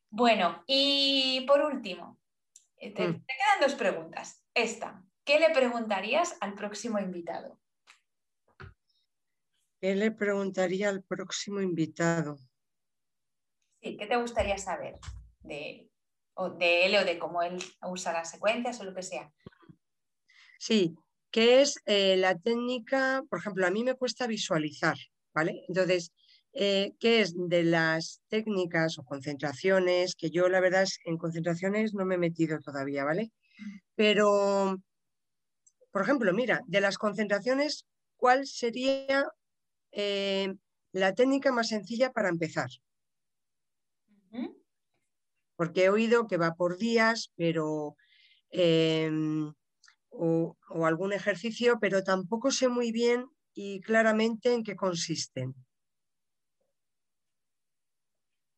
Bueno, 0.09 0.63
y 0.67 1.45
por 1.47 1.61
último, 1.61 2.19
eh, 2.77 2.93
te, 2.93 3.07
mm. 3.07 3.25
te, 3.25 3.33
quedan 3.33 3.61
dos 3.61 3.75
preguntas. 3.75 4.45
Esta, 4.53 5.03
¿qué 5.23 5.39
le 5.39 5.49
preguntarías 5.51 6.37
al 6.41 6.53
próximo 6.53 6.99
invitado? 6.99 7.59
¿Qué 9.79 9.95
le 9.95 10.11
preguntaría 10.11 10.89
al 10.89 11.03
próximo 11.03 11.61
invitado? 11.61 12.37
Sí, 13.81 13.97
¿qué 13.97 14.05
te 14.05 14.17
gustaría 14.17 14.57
saber 14.57 14.99
de 15.39 15.69
él? 15.69 15.91
O 16.33 16.49
de 16.49 16.85
él 16.85 16.95
o 16.97 17.05
de 17.05 17.17
cómo 17.17 17.41
él 17.41 17.57
usa 17.83 18.13
las 18.13 18.29
secuencias 18.29 18.79
o 18.79 18.83
lo 18.83 18.93
que 18.93 19.01
sea. 19.01 19.31
Sí, 20.59 20.95
que 21.31 21.61
es 21.61 21.79
eh, 21.85 22.17
la 22.17 22.37
técnica, 22.37 23.23
por 23.29 23.39
ejemplo, 23.39 23.65
a 23.65 23.71
mí 23.71 23.83
me 23.83 23.95
cuesta 23.95 24.27
visualizar, 24.27 24.97
¿vale? 25.33 25.63
Entonces, 25.69 26.11
eh, 26.53 26.91
¿qué 26.99 27.21
es 27.21 27.33
de 27.35 27.63
las 27.63 28.21
técnicas 28.27 28.99
o 28.99 29.03
concentraciones? 29.03 30.15
Que 30.15 30.29
yo 30.29 30.49
la 30.49 30.59
verdad 30.59 30.83
es 30.83 30.99
en 31.05 31.17
concentraciones 31.17 31.93
no 31.93 32.05
me 32.05 32.15
he 32.15 32.17
metido 32.17 32.59
todavía, 32.59 33.05
¿vale? 33.05 33.31
Pero, 33.95 34.77
por 35.91 36.01
ejemplo, 36.01 36.33
mira, 36.33 36.61
de 36.67 36.81
las 36.81 36.97
concentraciones, 36.97 37.85
¿cuál 38.17 38.45
sería 38.45 39.25
eh, 39.91 40.53
la 40.91 41.15
técnica 41.15 41.53
más 41.53 41.69
sencilla 41.69 42.11
para 42.11 42.29
empezar? 42.29 42.69
Porque 45.55 45.85
he 45.85 45.89
oído 45.89 46.27
que 46.27 46.37
va 46.37 46.55
por 46.55 46.77
días, 46.77 47.31
pero 47.35 47.95
em, 48.49 49.53
o, 50.11 50.57
algún 50.85 51.13
ejercicio, 51.13 51.79
pero 51.79 52.03
tampoco 52.03 52.51
sé 52.51 52.67
muy 52.67 52.91
bien 52.91 53.27
y 53.53 53.81
claramente 53.81 54.53
en 54.53 54.63
qué 54.63 54.75
consisten. 54.75 55.55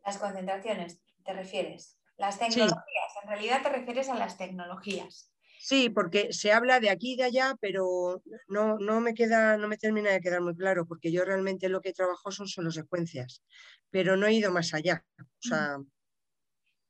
Las 0.05 0.17
concentraciones, 0.17 0.99
¿te 1.23 1.33
refieres? 1.33 1.97
Las 2.17 2.37
tecnologías, 2.37 2.83
en 3.23 3.29
realidad 3.29 3.63
te 3.63 3.69
refieres 3.69 4.09
a 4.09 4.15
las 4.15 4.37
tecnologías. 4.37 5.31
Sí, 5.59 5.89
porque 5.89 6.33
se 6.33 6.51
habla 6.51 6.81
de 6.81 6.89
aquí 6.89 7.13
y 7.13 7.15
de 7.15 7.23
allá, 7.23 7.55
pero 7.61 8.21
no, 8.49 8.77
no, 8.79 8.99
me 8.99 9.13
queda, 9.13 9.55
no 9.55 9.69
me 9.69 9.77
termina 9.77 10.11
de 10.11 10.19
quedar 10.19 10.41
muy 10.41 10.55
claro, 10.57 10.85
porque 10.85 11.09
yo 11.09 11.23
realmente 11.23 11.69
lo 11.69 11.79
que 11.79 11.93
trabajo 11.93 12.31
son 12.31 12.49
solo 12.49 12.69
secuencias, 12.69 13.41
pero 13.89 14.17
no 14.17 14.27
he 14.27 14.33
ido 14.33 14.51
más 14.51 14.73
allá. 14.73 15.05
O 15.19 15.47
sea, 15.47 15.77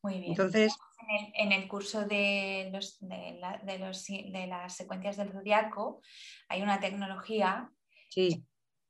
muy 0.01 0.19
bien. 0.19 0.31
Entonces, 0.31 0.75
en 1.33 1.51
el, 1.51 1.67
curso 1.67 2.05
de, 2.05 2.69
los, 2.71 2.97
de, 2.99 4.47
las 4.47 4.75
secuencias 4.75 5.17
del 5.17 5.31
zodiaco 5.31 6.01
hay 6.49 6.61
una 6.61 6.79
tecnología. 6.79 7.69
Sí, 8.09 8.43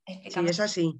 sí 0.05 0.45
es 0.47 0.59
así. 0.59 0.99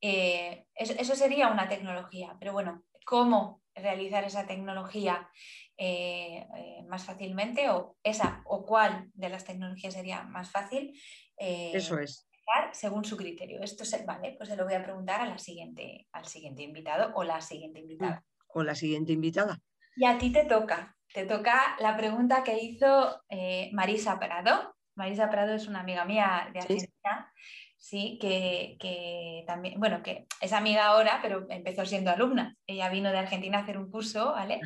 Eh, 0.00 0.66
eso, 0.74 1.14
sería 1.14 1.48
una 1.48 1.68
tecnología, 1.68 2.36
pero 2.40 2.52
bueno, 2.52 2.82
¿cómo 3.04 3.62
realizar 3.74 4.24
esa 4.24 4.46
tecnología 4.46 5.30
eh, 5.76 6.46
eh, 6.56 6.82
más 6.88 7.04
fácilmente? 7.04 7.70
O 7.70 7.96
esa 8.02 8.42
o 8.46 8.66
cuál 8.66 9.10
de 9.14 9.28
las 9.28 9.44
tecnologías 9.44 9.94
sería 9.94 10.24
más 10.24 10.50
fácil. 10.50 10.98
eso 11.36 11.98
es. 11.98 12.28
Según 12.72 13.04
su 13.04 13.16
criterio. 13.16 13.62
Esto 13.62 13.84
se, 13.84 14.04
vale, 14.04 14.34
pues 14.36 14.48
se 14.48 14.56
lo 14.56 14.64
voy 14.64 14.74
a 14.74 14.82
preguntar 14.82 15.20
a 15.20 15.26
la 15.26 15.38
siguiente, 15.38 16.08
al 16.12 16.26
siguiente 16.26 16.62
invitado 16.62 17.12
o 17.14 17.22
la 17.22 17.40
siguiente 17.40 17.78
invitada 17.78 18.24
o 18.52 18.62
la 18.62 18.74
siguiente 18.74 19.12
invitada. 19.12 19.60
Y 19.96 20.04
a 20.04 20.18
ti 20.18 20.32
te 20.32 20.44
toca, 20.44 20.96
te 21.12 21.26
toca 21.26 21.76
la 21.80 21.96
pregunta 21.96 22.42
que 22.42 22.58
hizo 22.58 23.22
eh, 23.28 23.70
Marisa 23.72 24.18
Prado. 24.18 24.74
Marisa 24.94 25.30
Prado 25.30 25.54
es 25.54 25.66
una 25.68 25.80
amiga 25.80 26.04
mía 26.04 26.48
de 26.52 26.60
Argentina, 26.60 27.32
sí, 27.76 28.18
que, 28.20 29.44
también, 29.46 29.78
bueno, 29.78 30.02
que 30.02 30.26
es 30.40 30.52
amiga 30.52 30.86
ahora, 30.86 31.18
pero 31.22 31.46
empezó 31.50 31.84
siendo 31.84 32.10
alumna. 32.10 32.56
Ella 32.66 32.88
vino 32.88 33.10
de 33.10 33.18
Argentina 33.18 33.58
a 33.58 33.62
hacer 33.62 33.78
un 33.78 33.90
curso, 33.90 34.32
¿vale? 34.32 34.60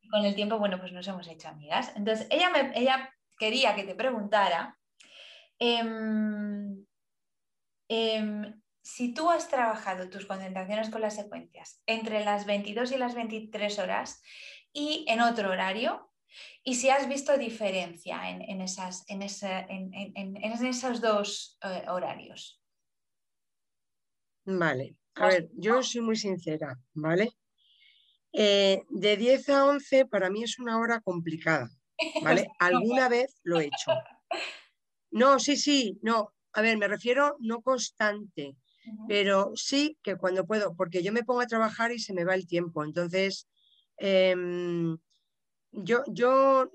Y 0.00 0.08
con 0.08 0.24
el 0.24 0.34
tiempo, 0.34 0.58
bueno, 0.58 0.78
pues 0.78 0.92
nos 0.92 1.06
hemos 1.08 1.26
hecho 1.28 1.48
amigas. 1.48 1.92
Entonces, 1.96 2.26
ella, 2.30 2.50
me, 2.50 2.72
ella 2.78 3.10
quería 3.38 3.74
que 3.74 3.84
te 3.84 3.94
preguntara, 3.94 4.78
em, 5.58 6.84
em, 7.88 8.60
si 8.82 9.14
tú 9.14 9.30
has 9.30 9.48
trabajado 9.48 10.10
tus 10.10 10.26
concentraciones 10.26 10.90
con 10.90 11.00
las 11.00 11.16
secuencias 11.16 11.82
entre 11.86 12.24
las 12.24 12.44
22 12.44 12.92
y 12.92 12.98
las 12.98 13.14
23 13.14 13.78
horas 13.78 14.22
y 14.74 15.06
en 15.08 15.20
otro 15.20 15.50
horario, 15.50 16.10
y 16.64 16.74
si 16.74 16.90
has 16.90 17.08
visto 17.08 17.38
diferencia 17.38 18.28
en, 18.28 18.60
esas, 18.60 19.04
en, 19.08 19.22
esos 19.22 21.00
dos 21.00 21.58
eh, 21.62 21.84
horarios. 21.88 22.60
Vale, 24.44 24.96
a 25.14 25.28
ver, 25.28 25.48
yo 25.54 25.82
soy 25.82 26.00
muy 26.02 26.16
sincera, 26.16 26.76
¿vale? 26.92 27.30
Eh, 28.32 28.82
de 28.90 29.16
10 29.16 29.48
a 29.50 29.66
11 29.66 30.06
para 30.06 30.28
mí 30.28 30.42
es 30.42 30.58
una 30.58 30.78
hora 30.78 31.00
complicada, 31.00 31.70
¿vale? 32.22 32.48
Alguna 32.58 33.08
vez 33.08 33.40
lo 33.44 33.60
he 33.60 33.66
hecho. 33.66 33.92
No, 35.12 35.38
sí, 35.38 35.56
sí, 35.56 35.98
no. 36.02 36.34
A 36.52 36.60
ver, 36.60 36.76
me 36.76 36.88
refiero 36.88 37.36
no 37.38 37.62
constante, 37.62 38.56
pero 39.08 39.52
sí 39.54 39.96
que 40.02 40.16
cuando 40.16 40.46
puedo, 40.46 40.74
porque 40.74 41.02
yo 41.02 41.12
me 41.12 41.22
pongo 41.22 41.40
a 41.40 41.46
trabajar 41.46 41.92
y 41.92 42.00
se 42.00 42.12
me 42.12 42.24
va 42.24 42.34
el 42.34 42.46
tiempo. 42.46 42.84
Entonces, 42.84 43.48
em, 43.98 44.96
yo, 45.72 46.02
yo 46.08 46.70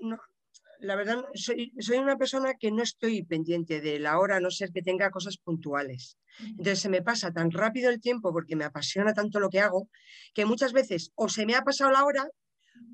la 0.80 0.96
verdad, 0.96 1.24
soy, 1.34 1.72
soy, 1.78 1.98
una 1.98 2.16
persona 2.16 2.54
que 2.58 2.70
no 2.70 2.82
estoy 2.82 3.22
pendiente 3.22 3.80
de 3.80 3.98
la 3.98 4.18
hora, 4.18 4.36
a 4.36 4.40
no 4.40 4.50
ser 4.50 4.70
que 4.72 4.82
tenga 4.82 5.10
cosas 5.10 5.36
puntuales. 5.36 6.16
Entonces 6.40 6.80
se 6.80 6.88
me 6.88 7.02
pasa 7.02 7.32
tan 7.32 7.50
rápido 7.50 7.90
el 7.90 8.00
tiempo 8.00 8.32
porque 8.32 8.56
me 8.56 8.64
apasiona 8.64 9.12
tanto 9.12 9.40
lo 9.40 9.50
que 9.50 9.60
hago, 9.60 9.88
que 10.34 10.46
muchas 10.46 10.72
veces 10.72 11.12
o 11.14 11.28
se 11.28 11.44
me 11.44 11.54
ha 11.54 11.62
pasado 11.62 11.90
la 11.90 12.04
hora 12.04 12.28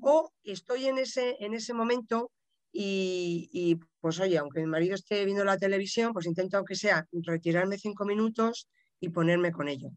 o 0.01 0.31
estoy 0.43 0.87
en 0.87 0.97
ese, 0.97 1.37
en 1.39 1.53
ese 1.53 1.73
momento 1.73 2.31
y, 2.71 3.49
y, 3.53 3.79
pues 4.01 4.19
oye, 4.19 4.37
aunque 4.37 4.59
mi 4.59 4.67
marido 4.67 4.95
esté 4.95 5.23
viendo 5.23 5.45
la 5.45 5.57
televisión, 5.57 6.13
pues 6.13 6.25
intento 6.25 6.57
aunque 6.57 6.75
sea 6.75 7.07
retirarme 7.11 7.77
cinco 7.77 8.05
minutos 8.05 8.67
y 8.99 9.09
ponerme 9.09 9.51
con 9.51 9.67
ello. 9.67 9.89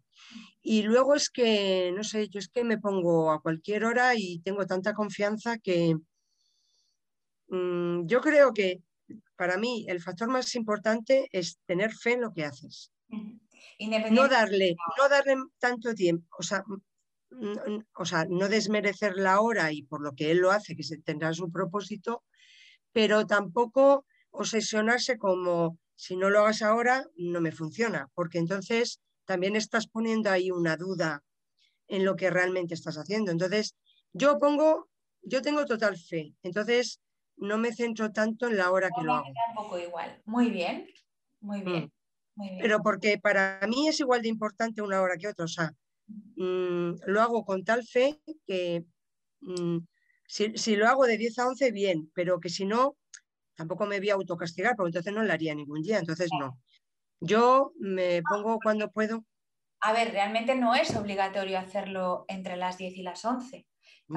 Y 0.62 0.82
luego 0.82 1.14
es 1.14 1.30
que, 1.30 1.92
no 1.94 2.04
sé, 2.04 2.28
yo 2.28 2.38
es 2.38 2.48
que 2.48 2.64
me 2.64 2.78
pongo 2.78 3.30
a 3.32 3.40
cualquier 3.40 3.84
hora 3.84 4.14
y 4.14 4.40
tengo 4.40 4.66
tanta 4.66 4.92
confianza 4.92 5.58
que 5.58 5.96
mm, 7.48 8.06
yo 8.06 8.20
creo 8.20 8.52
que 8.52 8.82
para 9.36 9.56
mí 9.56 9.86
el 9.88 10.00
factor 10.02 10.28
más 10.28 10.54
importante 10.54 11.28
es 11.32 11.58
tener 11.66 11.92
fe 11.92 12.12
en 12.12 12.20
lo 12.20 12.32
que 12.32 12.44
haces. 12.44 12.92
No 14.11 14.28
darle, 14.28 14.76
no 14.98 15.08
darle 15.08 15.36
tanto 15.58 15.94
tiempo, 15.94 16.26
o 16.38 16.42
sea, 16.42 16.62
o 17.94 18.04
sea, 18.04 18.26
no 18.28 18.48
desmerecer 18.48 19.16
la 19.16 19.40
hora 19.40 19.72
y 19.72 19.82
por 19.82 20.02
lo 20.02 20.14
que 20.14 20.30
él 20.30 20.38
lo 20.38 20.50
hace, 20.50 20.76
que 20.76 20.82
se 20.82 20.98
tendrá 20.98 21.32
su 21.32 21.50
propósito, 21.50 22.22
pero 22.92 23.26
tampoco 23.26 24.04
obsesionarse 24.30 25.16
como 25.16 25.78
si 25.94 26.16
no 26.16 26.28
lo 26.30 26.40
hagas 26.40 26.62
ahora, 26.62 27.06
no 27.16 27.40
me 27.40 27.52
funciona, 27.52 28.08
porque 28.14 28.38
entonces 28.38 29.00
también 29.30 29.54
estás 29.54 29.86
poniendo 29.86 30.28
ahí 30.28 30.50
una 30.50 30.76
duda 30.76 31.22
en 31.86 32.04
lo 32.04 32.16
que 32.16 32.30
realmente 32.30 32.74
estás 32.74 32.96
haciendo. 32.96 33.30
Entonces, 33.30 33.76
yo 34.12 34.40
pongo, 34.40 34.88
yo 35.22 35.40
tengo 35.40 35.64
total 35.66 35.96
fe, 35.96 36.34
entonces 36.42 37.00
no 37.36 37.56
me 37.56 37.72
centro 37.72 38.10
tanto 38.10 38.48
en 38.48 38.56
la 38.56 38.72
hora 38.72 38.88
que 38.90 39.04
lo 39.04 39.12
hago. 39.14 39.28
Un 39.28 39.54
poco 39.54 39.78
igual. 39.78 40.20
Muy 40.24 40.50
bien, 40.50 40.84
muy 41.38 41.60
bien. 41.62 41.92
Mm. 42.34 42.58
Pero 42.60 42.82
porque 42.82 43.18
para 43.18 43.60
mí 43.68 43.86
es 43.86 44.00
igual 44.00 44.20
de 44.22 44.30
importante 44.30 44.82
una 44.82 45.00
hora 45.00 45.16
que 45.16 45.28
otra. 45.28 45.44
O 45.44 45.48
sea, 45.48 45.72
mm, 46.08 46.94
lo 47.06 47.22
hago 47.22 47.44
con 47.44 47.62
tal 47.62 47.86
fe 47.86 48.20
que 48.44 48.84
mm, 49.42 49.78
si, 50.26 50.74
lo 50.74 50.88
hago 50.88 51.06
de 51.06 51.16
10 51.18 51.38
a 51.38 51.46
11, 51.46 51.70
bien, 51.70 52.10
pero 52.16 52.40
que 52.40 52.48
si 52.48 52.64
no, 52.64 52.96
tampoco 53.54 53.86
me 53.86 54.00
voy 54.00 54.10
a 54.10 54.14
autocastigar, 54.14 54.74
porque 54.74 54.88
entonces 54.88 55.12
no 55.12 55.22
lo 55.22 55.32
haría 55.32 55.54
ningún 55.54 55.82
día. 55.82 56.00
Entonces, 56.00 56.30
no. 56.36 56.58
Yo 57.20 57.72
me 57.78 58.22
pongo 58.22 58.58
cuando 58.62 58.90
puedo. 58.90 59.24
A 59.82 59.92
ver, 59.92 60.12
realmente 60.12 60.54
no 60.54 60.74
es 60.74 60.94
obligatorio 60.96 61.58
hacerlo 61.58 62.24
entre 62.28 62.56
las 62.56 62.78
10 62.78 62.96
y 62.96 63.02
las 63.02 63.24
11. 63.24 63.66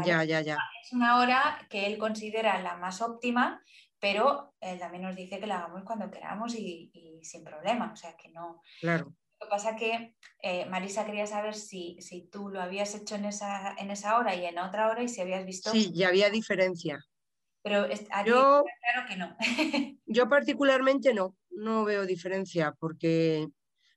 Ya, 0.06 0.24
ya, 0.24 0.42
ya. 0.42 0.58
Es 0.84 0.92
una 0.92 1.20
hora 1.20 1.68
que 1.70 1.86
él 1.86 1.98
considera 1.98 2.62
la 2.62 2.76
más 2.76 3.02
óptima, 3.02 3.62
pero 4.00 4.56
él 4.60 4.80
también 4.80 5.04
nos 5.04 5.16
dice 5.16 5.40
que 5.40 5.48
la 5.48 5.60
hagamos 5.60 5.84
cuando 5.84 6.10
queramos 6.10 6.56
y, 6.56 6.92
sin 7.22 7.44
problema. 7.44 7.92
O 7.94 7.96
sea 7.96 8.16
que 8.18 8.30
no. 8.30 8.62
Claro. 8.82 9.14
Lo 9.40 9.48
que 9.48 9.50
pasa 9.50 9.76
que 9.76 10.16
eh, 10.42 10.66
Marisa 10.66 11.06
quería 11.06 11.28
saber 11.28 11.54
si, 11.54 11.98
si, 12.00 12.28
tú 12.30 12.50
lo 12.50 12.62
habías 12.62 12.96
hecho 12.96 13.16
en 13.16 13.26
esa, 13.26 13.76
en 13.78 13.92
esa 13.92 14.18
hora 14.18 14.36
y 14.36 14.46
en 14.46 14.58
otra 14.58 14.90
hora 14.90 15.04
y 15.04 15.10
si 15.10 15.22
habías 15.22 15.46
visto. 15.46 15.72
Sí, 15.72 15.92
ya 15.94 16.08
había 16.08 16.30
diferencia. 16.30 17.06
Pero 17.62 17.88
yo, 18.26 18.66
claro 18.82 19.08
que 19.08 19.16
no. 19.16 19.38
yo 20.06 20.28
particularmente 20.28 21.14
no, 21.14 21.38
no 21.56 21.86
veo 21.86 22.06
diferencia 22.06 22.76
porque 22.80 23.48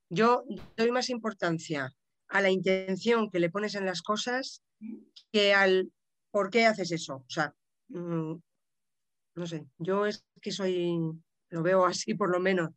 yo 0.08 0.44
doy 0.76 0.90
más 0.90 1.10
importancia 1.10 1.92
a 2.28 2.40
la 2.40 2.50
intención 2.50 3.30
que 3.30 3.40
le 3.40 3.50
pones 3.50 3.74
en 3.74 3.86
las 3.86 4.02
cosas 4.02 4.62
que 5.32 5.54
al 5.54 5.90
por 6.30 6.50
qué 6.50 6.66
haces 6.66 6.92
eso. 6.92 7.16
O 7.16 7.28
sea, 7.28 7.54
mm, 7.88 8.34
no 9.34 9.46
sé, 9.46 9.66
yo 9.78 10.06
es 10.06 10.24
que 10.40 10.52
soy, 10.52 10.98
lo 11.50 11.62
veo 11.62 11.84
así 11.84 12.14
por 12.14 12.30
lo 12.30 12.40
menos. 12.40 12.70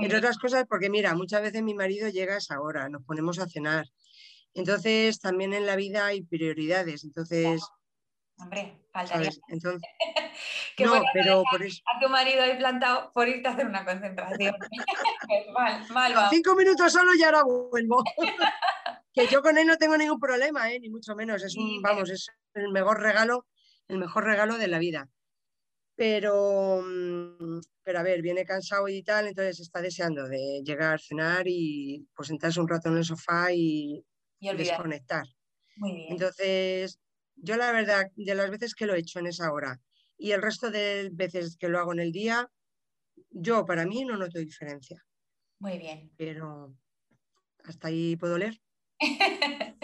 Entre 0.00 0.18
otras 0.18 0.38
cosas, 0.38 0.64
porque 0.68 0.90
mira, 0.90 1.14
muchas 1.14 1.42
veces 1.42 1.62
mi 1.62 1.74
marido 1.74 2.08
llega 2.08 2.34
a 2.34 2.38
esa 2.38 2.60
hora, 2.60 2.88
nos 2.88 3.04
ponemos 3.04 3.38
a 3.38 3.48
cenar. 3.48 3.86
Entonces, 4.54 5.20
también 5.20 5.52
en 5.52 5.66
la 5.66 5.76
vida 5.76 6.06
hay 6.06 6.22
prioridades. 6.22 7.04
Entonces. 7.04 7.60
Hombre, 8.38 8.78
faltaría. 8.92 9.30
Entonces, 9.48 9.82
no, 10.78 11.02
pero 11.14 11.42
por 11.50 11.62
eso. 11.62 11.82
A 11.86 11.98
tu 11.98 12.08
marido 12.08 12.42
ahí 12.42 12.56
plantado 12.58 13.10
por 13.12 13.28
irte 13.28 13.48
a 13.48 13.52
hacer 13.52 13.66
una 13.66 13.84
concentración. 13.84 14.54
mal, 15.54 15.88
mal. 15.90 16.28
Cinco 16.30 16.54
minutos 16.54 16.92
solo 16.92 17.14
y 17.14 17.22
ahora 17.22 17.42
vuelvo. 17.44 18.04
que 19.14 19.26
yo 19.28 19.40
con 19.40 19.56
él 19.56 19.66
no 19.66 19.78
tengo 19.78 19.96
ningún 19.96 20.20
problema, 20.20 20.70
¿eh? 20.70 20.78
ni 20.78 20.90
mucho 20.90 21.14
menos. 21.16 21.42
Es 21.42 21.56
un, 21.56 21.80
vamos, 21.80 22.10
es 22.10 22.28
el 22.54 22.70
mejor 22.70 23.00
regalo, 23.00 23.46
el 23.88 23.98
mejor 23.98 24.24
regalo 24.24 24.58
de 24.58 24.68
la 24.68 24.78
vida. 24.78 25.08
Pero, 25.94 26.82
mm, 26.82 27.60
pero 27.82 28.00
a 28.00 28.02
ver, 28.02 28.20
viene 28.20 28.44
cansado 28.44 28.86
y 28.88 29.02
tal, 29.02 29.28
entonces 29.28 29.60
está 29.60 29.80
deseando 29.80 30.28
de 30.28 30.60
llegar 30.62 30.94
a 30.94 30.98
cenar 30.98 31.44
y 31.46 32.06
pues 32.14 32.28
sentarse 32.28 32.60
un 32.60 32.68
rato 32.68 32.90
en 32.90 32.98
el 32.98 33.04
sofá 33.04 33.50
y, 33.50 34.04
desconectar. 34.38 35.24
Entonces, 36.10 36.98
yo 37.36 37.56
la 37.56 37.72
verdad, 37.72 38.10
de 38.16 38.34
las 38.34 38.50
veces 38.50 38.74
que 38.74 38.86
lo 38.86 38.94
he 38.94 38.98
hecho 38.98 39.18
en 39.18 39.26
esa 39.26 39.52
hora 39.52 39.80
y 40.18 40.32
el 40.32 40.42
resto 40.42 40.70
de 40.70 41.10
veces 41.12 41.56
que 41.56 41.68
lo 41.68 41.78
hago 41.78 41.92
en 41.92 42.00
el 42.00 42.12
día, 42.12 42.50
yo 43.30 43.64
para 43.64 43.84
mí 43.84 44.04
no 44.04 44.16
noto 44.16 44.38
diferencia. 44.38 45.04
Muy 45.58 45.78
bien. 45.78 46.10
Pero 46.16 46.74
hasta 47.64 47.88
ahí 47.88 48.16
puedo 48.16 48.38
leer. 48.38 48.60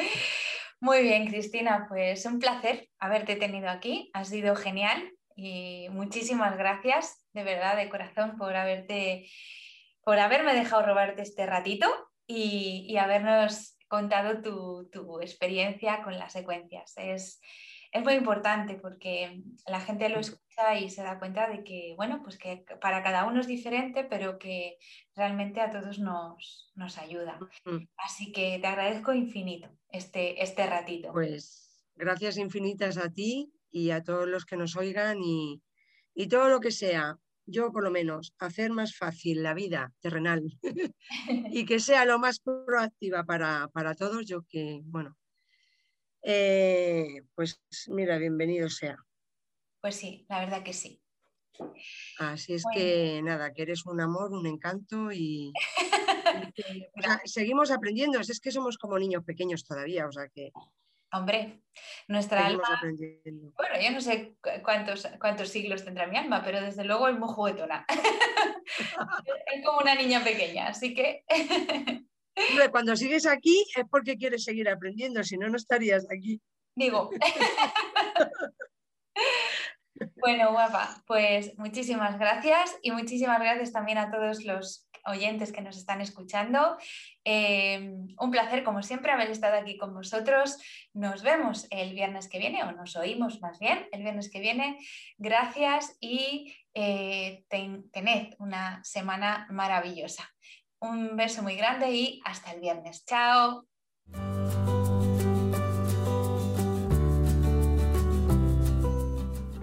Muy 0.80 1.03
bien, 1.03 1.28
Cristina, 1.28 1.86
pues 1.88 2.26
un 2.26 2.40
placer 2.40 2.88
haberte 2.98 3.36
tenido 3.36 3.68
aquí. 3.68 4.11
Ha 4.14 4.24
sido 4.24 4.57
genial 4.57 5.12
y 5.36 5.86
muchísimas 5.90 6.57
gracias, 6.59 7.24
de 7.32 7.44
verdad, 7.44 7.76
de 7.76 7.88
corazón, 7.88 8.36
por 8.36 8.57
haberte, 8.57 9.28
por 10.03 10.18
haberme 10.18 10.55
dejado 10.55 10.84
robarte 10.84 11.22
este 11.22 11.46
ratito 11.46 11.86
y, 12.26 12.96
habernos 12.96 13.76
contado 13.93 14.40
tu, 14.40 14.88
tu, 14.90 15.20
experiencia 15.20 16.03
con 16.03 16.18
las 16.18 16.32
secuencias. 16.32 16.95
Es, 16.97 17.43
es 17.93 18.03
muy 18.03 18.14
importante 18.14 18.76
porque 18.76 19.43
la 19.66 19.80
gente 19.80 20.09
lo 20.09 20.18
escucha 20.18 20.78
y 20.80 20.88
se 20.88 21.03
da 21.03 21.18
cuenta 21.18 21.47
de 21.51 21.62
que, 21.62 21.93
bueno, 21.95 22.22
pues 22.22 22.38
que 22.38 22.64
para 22.80 23.03
cada 23.03 23.26
uno 23.26 23.40
es 23.40 23.47
diferente, 23.47 24.05
pero 24.05 24.38
que 24.38 24.78
realmente 25.14 25.61
a 25.61 25.68
todos 25.68 25.99
nos, 25.99 26.72
nos 26.74 26.97
ayuda. 26.97 27.38
Así 27.99 28.32
que 28.32 28.59
te 28.62 28.66
agradezco 28.66 29.12
infinito 29.12 29.68
este, 29.90 30.43
este 30.43 30.66
ratito. 30.66 31.12
Pues 31.12 31.84
gracias 31.95 32.38
infinitas 32.38 32.97
a 32.97 33.11
ti 33.11 33.53
y 33.70 33.90
a 33.90 34.03
todos 34.03 34.26
los 34.26 34.47
que 34.47 34.57
nos 34.57 34.74
oigan 34.74 35.18
y, 35.22 35.62
y 36.14 36.28
todo 36.28 36.49
lo 36.49 36.61
que 36.61 36.70
sea, 36.70 37.18
yo 37.47 37.72
por 37.72 37.84
lo 37.84 37.90
menos, 37.90 38.34
hacer 38.38 38.70
más 38.70 38.97
fácil 38.97 39.43
la 39.43 39.55
vida 39.55 39.93
terrenal 40.01 40.43
y 41.51 41.64
que 41.64 41.80
sea 41.80 42.05
lo 42.05 42.18
más 42.18 42.40
proactiva 42.40 43.24
para, 43.24 43.68
para 43.72 43.95
todos, 43.95 44.26
yo 44.26 44.43
que, 44.49 44.80
bueno, 44.84 45.16
eh, 46.22 47.22
pues 47.34 47.61
mira, 47.88 48.18
bienvenido 48.18 48.68
sea. 48.68 48.97
Pues 49.80 49.97
sí, 49.97 50.24
la 50.28 50.40
verdad 50.40 50.62
que 50.62 50.72
sí. 50.72 51.01
Así 52.18 52.55
es 52.55 52.64
que 52.72 53.20
nada, 53.22 53.53
que 53.53 53.62
eres 53.62 53.84
un 53.86 54.01
amor, 54.01 54.32
un 54.32 54.47
encanto 54.47 55.12
y, 55.12 55.53
seguimos 57.24 57.70
aprendiendo. 57.70 58.20
Es 58.20 58.40
que 58.40 58.53
somos 58.53 58.78
como 58.78 58.99
niños 58.99 59.24
pequeños 59.24 59.64
todavía, 59.64 60.07
o 60.07 60.12
sea 60.12 60.28
que. 60.28 60.51
Hombre, 61.12 61.62
nuestra 62.08 62.46
alma. 62.46 62.80
Bueno, 62.82 63.74
yo 63.82 63.90
no 63.90 64.00
sé 64.00 64.36
cuántos, 64.62 65.06
cuántos 65.20 65.50
siglos 65.50 65.84
tendrá 65.84 66.06
mi 66.06 66.16
alma, 66.16 66.42
pero 66.42 66.60
desde 66.60 66.84
luego 66.84 67.08
es 67.08 67.18
muy 67.18 67.28
juguetona. 67.28 67.84
es 67.88 69.64
como 69.64 69.78
una 69.78 69.94
niña 69.94 70.24
pequeña, 70.24 70.68
así 70.68 70.94
que. 70.94 71.24
cuando 72.72 72.96
sigues 72.96 73.26
aquí 73.26 73.66
es 73.76 73.84
porque 73.90 74.16
quieres 74.16 74.44
seguir 74.44 74.70
aprendiendo, 74.70 75.22
si 75.22 75.36
no, 75.36 75.50
no 75.50 75.56
estarías 75.56 76.06
aquí. 76.10 76.40
Digo. 76.74 77.10
bueno, 80.16 80.52
guapa, 80.52 81.02
pues 81.06 81.58
muchísimas 81.58 82.18
gracias 82.18 82.74
y 82.80 82.92
muchísimas 82.92 83.38
gracias 83.38 83.72
también 83.72 83.98
a 83.98 84.10
todos 84.10 84.44
los 84.44 84.88
oyentes 85.07 85.53
que 85.53 85.62
nos 85.62 85.76
están 85.76 86.00
escuchando. 86.00 86.76
Eh, 87.24 87.94
un 88.18 88.30
placer, 88.30 88.64
como 88.64 88.82
siempre, 88.82 89.12
haber 89.12 89.30
estado 89.30 89.57
aquí 89.57 89.76
con 89.76 89.94
vosotros. 89.94 90.59
Nos 90.92 91.22
vemos 91.22 91.66
el 91.70 91.94
viernes 91.94 92.28
que 92.28 92.38
viene, 92.38 92.62
o 92.64 92.72
nos 92.72 92.96
oímos 92.96 93.40
más 93.40 93.59
bien 93.59 93.86
el 93.92 94.03
viernes 94.03 94.30
que 94.30 94.40
viene. 94.40 94.78
Gracias 95.18 95.96
y 96.00 96.55
eh, 96.74 97.44
tened 97.48 98.34
una 98.38 98.82
semana 98.84 99.46
maravillosa. 99.50 100.28
Un 100.80 101.16
beso 101.16 101.42
muy 101.42 101.57
grande 101.57 101.90
y 101.90 102.20
hasta 102.24 102.53
el 102.53 102.61
viernes. 102.61 103.05
Chao. 103.05 103.66